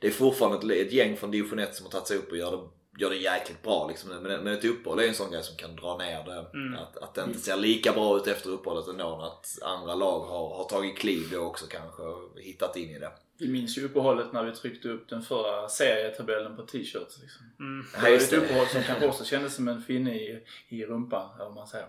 [0.00, 2.36] det är fortfarande ett, ett gäng från division 1 som har tagit sig upp och
[2.36, 2.68] gör det,
[2.98, 4.10] gör det jäkligt bra liksom.
[4.10, 6.46] Men, men ett uppehåll är en sån grej som kan dra ner det.
[6.58, 6.74] Mm.
[6.74, 9.20] Att, att det inte ser lika bra ut efter uppehållet ändå.
[9.22, 13.12] Att andra lag har, har tagit kliv då också kanske och hittat in i det.
[13.38, 17.18] Vi minns ju uppehållet när vi tryckte upp den förra serietabellen på t-shirts.
[17.22, 17.46] Liksom.
[17.60, 17.86] Mm.
[17.94, 21.44] Det var ett uppehåll som kanske också kändes som en finne i, i rumpan, eller
[21.44, 21.88] vad man säger.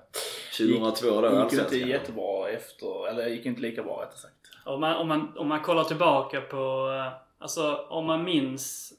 [0.57, 4.17] 2002 då, Det gick ju inte jättebra efter, eller det gick inte lika bra rättare
[4.17, 4.33] sagt.
[4.65, 6.91] Om man, om, man, om man kollar tillbaka på...
[6.97, 8.93] eh, Alltså om man minns...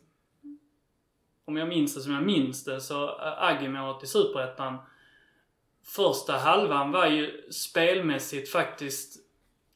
[1.48, 4.78] Om jag minns det som jag minns det så eh, i Superettan
[5.84, 9.16] Första halvan var ju spelmässigt faktiskt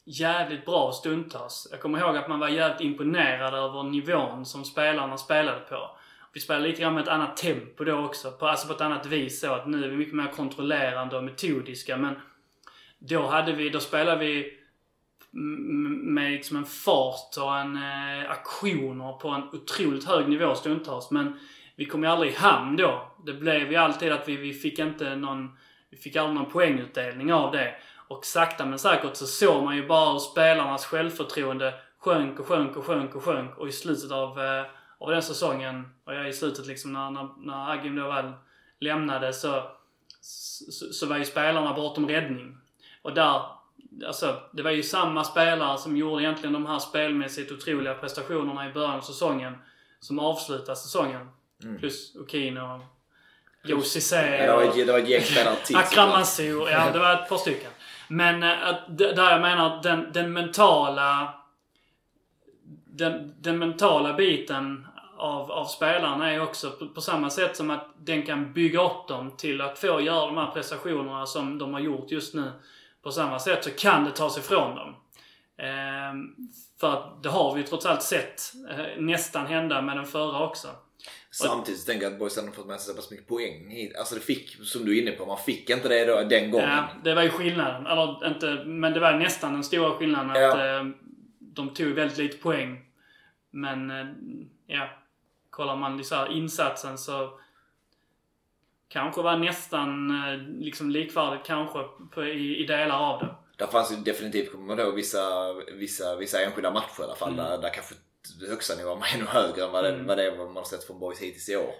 [0.05, 1.68] jävligt bra stundtals.
[1.70, 5.97] Jag kommer ihåg att man var jävligt imponerad över nivån som spelarna spelade på.
[6.33, 8.31] Vi spelade lite grann med ett annat tempo då också.
[8.31, 11.25] På, alltså på ett annat vis så att nu är vi mycket mer kontrollerande och
[11.25, 12.14] metodiska men
[12.99, 14.59] då hade vi, då spelade vi
[15.33, 21.11] med liksom en fart och en eh, aktioner på en otroligt hög nivå stundtals.
[21.11, 21.39] Men
[21.77, 23.12] vi kom ju aldrig i hamn då.
[23.27, 25.57] Det blev ju alltid att vi, vi fick inte någon,
[25.91, 27.75] vi fick aldrig någon poängutdelning av det.
[28.09, 32.77] Och sakta men säkert så såg man ju bara hur spelarnas självförtroende sjönk och sjönk
[32.77, 33.59] och sjönk och sjönk.
[33.59, 34.64] Och i slutet av, eh,
[34.99, 38.33] av den säsongen, och i slutet liksom när, när, när Agim då väl
[38.81, 39.62] lämnade så,
[40.20, 42.57] så, så var ju spelarna bortom räddning.
[43.03, 43.43] Och där,
[44.07, 48.73] alltså det var ju samma spelare som gjorde egentligen de här spelmässigt otroliga prestationerna i
[48.73, 49.55] början av säsongen
[50.01, 51.29] som avslutade säsongen.
[51.64, 51.78] Mm.
[51.78, 52.80] Plus Okino,
[53.64, 55.76] Joe Cissé Ja, det, var och ett, gäng spelare till.
[55.76, 56.70] Akram Mansour.
[56.70, 57.70] Ja, det var ett par stycken.
[58.08, 61.34] Men eh, att, där jag menar den, den mentala...
[62.94, 64.86] Den, den mentala biten
[65.16, 69.08] av, av spelarna är också på, på samma sätt som att den kan bygga upp
[69.08, 72.52] dem till att få göra de här prestationerna som de har gjort just nu.
[73.02, 74.94] På samma sätt så kan det tas ifrån dem.
[75.58, 76.34] Ehm,
[76.80, 80.68] för att det har vi trots allt sett eh, nästan hända med den förra också.
[81.30, 83.96] Samtidigt så tänker jag att Boys hade fått med sig så pass mycket poäng hit.
[83.96, 86.68] Alltså det fick, som du är inne på, man fick inte det då den gången.
[86.68, 87.86] Ja, det var ju skillnaden.
[87.86, 90.78] Eller inte, men det var nästan den stora skillnaden att Ja.
[90.80, 90.84] eh,
[91.38, 92.84] de tog väldigt lite poäng.
[93.50, 94.07] Men eh,
[94.66, 94.88] ja,
[95.50, 97.38] kollar man så här insatsen så
[98.88, 101.78] kanske var nästan eh, liksom likvärdigt kanske
[102.14, 103.34] på, i, i delar av det.
[103.57, 107.36] Där fanns ju definitivt, kommer man ihåg, vissa, vissa, vissa enskilda matcher i alla fall
[107.36, 107.94] där, där kanske
[108.49, 110.07] högsta nivån var ännu högre än vad det, Mm.
[110.07, 111.75] vad det är vad man har sett från Boys hittills i år.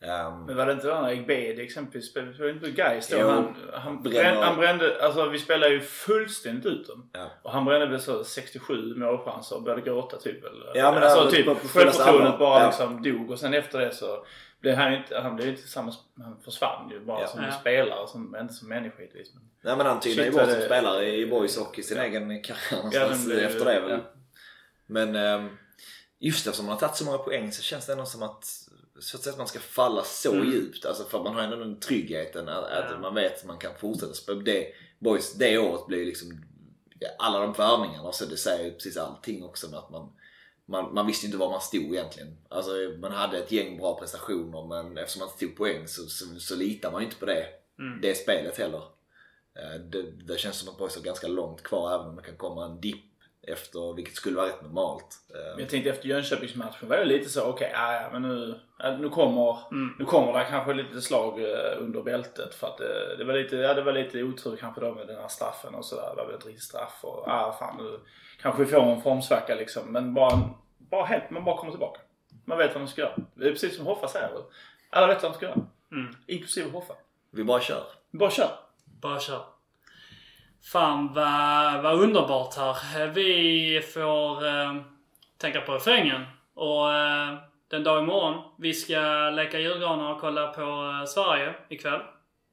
[0.00, 2.10] Ehm, Men var det inte den där Egbedi exempelvis?
[2.10, 3.16] Spelade inte Gais då?
[3.20, 3.28] Jo.
[3.28, 7.10] Han, han, brände, han brände, alltså vi spelade ju fullständigt ut dem.
[7.12, 7.30] Ja.
[7.42, 10.44] Och han brände väl så 67 målchanser och började gråta typ.
[10.44, 12.66] Eller, Ja, men alltså det- typ självförtroendet bara Ja.
[12.66, 13.30] liksom dog.
[13.30, 14.26] Och sen efter det så
[14.60, 17.26] blev han ju inte, han blev ju inte samma, han försvann ju bara Ja.
[17.26, 17.52] som Ja.
[17.52, 19.34] spelare, som, inte som människa givetvis.
[19.34, 22.42] Men, nej men han tynade ju bort som spelare i Boys och i sin egen
[22.42, 23.90] karriär någonstans efter det väl.
[23.90, 23.98] ja.
[24.86, 25.48] Men ehm,
[26.26, 28.44] just eftersom man har tagit så många poäng så känns det ändå som att
[29.00, 30.52] så att man ska falla så Mm.
[30.52, 30.84] djupt.
[30.84, 32.98] Alltså för man har ändå den tryggheten att, att Ja.
[32.98, 34.40] man vet att man kan fortsätta spela.
[34.42, 34.66] Det,
[34.98, 36.44] boys, det året blir liksom
[37.00, 40.12] ja, alla de värvningarna så det säger ju precis allting också med att man
[40.66, 42.36] man, man visste inte var man stod egentligen.
[42.48, 46.24] Alltså, man hade ett gäng bra prestationer men eftersom man inte tog poäng så, så,
[46.40, 47.46] så litar man ju inte på det,
[47.78, 48.00] Mm.
[48.00, 48.82] det spelet heller.
[49.58, 52.36] Eh, Det, det känns som att Boys har ganska långt kvar även om det kan
[52.36, 53.13] komma en dipp
[53.48, 55.16] efter, vilket skulle vara rätt normalt.
[55.34, 58.60] Eh, men jag tänkte efter Jönköpingsmatchen var det lite så, okej, ja, ja, men nu,
[58.78, 59.94] ja, nu kommer Mm.
[59.98, 63.56] Nu kommer det kanske lite slag eh, under bältet för att det, det var lite,
[63.56, 66.10] ja, det var lite otur kanske då med den här straffen och sådär.
[66.16, 68.00] Det var väl ett straff och ah, fan nu
[68.42, 69.92] kanske vi får en formsvacka liksom.
[69.92, 72.00] Men bara, bara helt, man bara kommer tillbaka.
[72.44, 73.16] Man vet vad man ska göra.
[73.34, 74.30] Det är precis som Hoffa säger.
[74.90, 75.60] Alla vet vad de ska göra.
[75.92, 76.14] Mm.
[76.26, 76.94] Inklusive Hoffa.
[77.30, 77.84] vi bara kör.
[78.10, 78.50] Bara kör.
[78.84, 79.44] Bara kör.
[80.72, 83.06] Fan vad, vad underbart här.
[83.06, 84.74] Vi får eh,
[85.38, 86.24] tänka på refrängen.
[86.54, 87.34] Och eh,
[87.68, 90.60] den dag imorgon, vi ska leka julgranar och kolla på
[91.00, 92.00] eh, Sverige ikväll.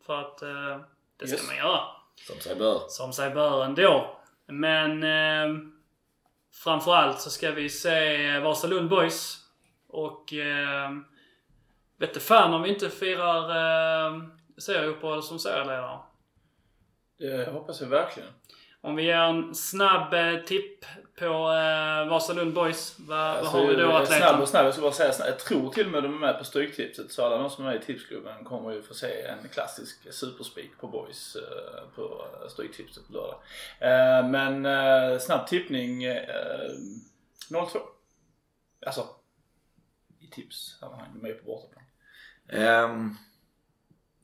[0.05, 0.77] För att eh,
[1.19, 1.47] det ska Yes.
[1.47, 1.79] man göra.
[2.27, 2.79] Som sig bör.
[2.87, 4.17] Som sig bör ändå.
[4.45, 5.57] Men eh,
[6.63, 9.37] framförallt så ska vi se Vasalund Boys.
[9.89, 10.89] Och eh,
[11.99, 14.21] vet fan om vi inte firar eh,
[14.57, 15.99] serieuppehåll som serieledare.
[17.21, 18.29] Det hoppas jag verkligen.
[18.83, 20.85] Om vi ger en snabb eh, tipp
[21.19, 22.95] på eh, Vasalund Boys.
[22.99, 24.41] Vad, Alltså, vad har vi då att snabb leta?
[24.41, 24.65] och snabb.
[24.65, 25.27] Jag ska bara säga snabb.
[25.27, 27.11] Jag tror till och med de är med på Stryktipset.
[27.11, 30.87] Så alla de som är i tipsklubben kommer ju få se en klassisk superspik på
[30.87, 33.39] Boys eh, på eh, Stryktipset på lördag.
[33.79, 36.69] Eh, men eh, snabb tippning eh,
[37.49, 37.79] 0-2.
[38.85, 39.07] Alltså
[40.19, 41.09] i tipssammanhang.
[41.15, 41.83] De är ju på bortaplan.
[42.83, 43.17] Um,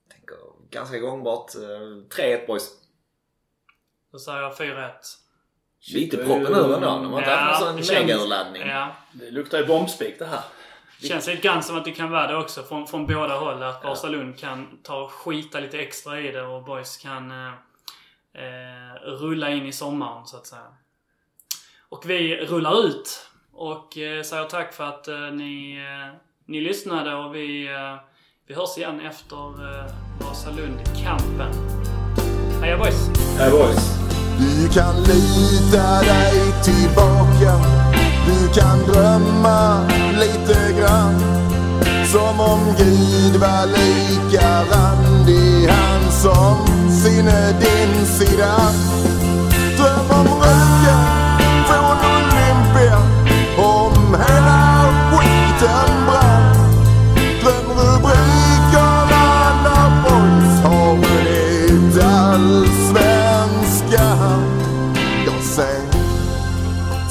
[0.10, 0.38] tänker
[0.70, 1.56] ganska gångbart.
[1.56, 2.87] Uh, 3-1 boys.
[4.18, 4.90] Då säger jag 4-1.
[5.94, 6.80] Lite proppen nu ändå.
[6.80, 8.68] De har inte haft det någon känns- megaurladdning.
[8.68, 8.96] Ja.
[9.12, 10.40] Det luktar ju bombspik det här.
[11.02, 13.64] Känns lite grann som att det kan vara det också från, från båda håll.
[13.64, 17.48] Att Vasalund kan ta och skita lite extra i det och Boys kan eh,
[18.34, 20.62] eh, rulla in i sommaren så att säga.
[21.90, 26.16] Och vi rullar ut och eh, säger tack för att eh, ni, eh,
[26.46, 27.96] ni lyssnade och vi, eh,
[28.48, 29.38] vi hörs igen efter
[29.80, 29.86] eh,
[30.22, 31.52] Vasalund-kampen.
[32.62, 33.08] Heja boys!
[33.40, 33.97] Hey boys.
[34.40, 37.54] Du kan lita dig tillbaka.
[38.26, 39.88] Du kan drömma
[40.20, 41.16] lite grann.
[42.12, 48.56] Som om Gud var lika randig Han som sinne din sida.
[49.78, 51.04] Dröm om röken
[51.68, 53.00] från Olympia.
[53.58, 56.54] Om hela skiten brann.
[57.42, 59.26] Drömrubrikerna
[59.64, 62.87] när boys har vunnit allsvenskan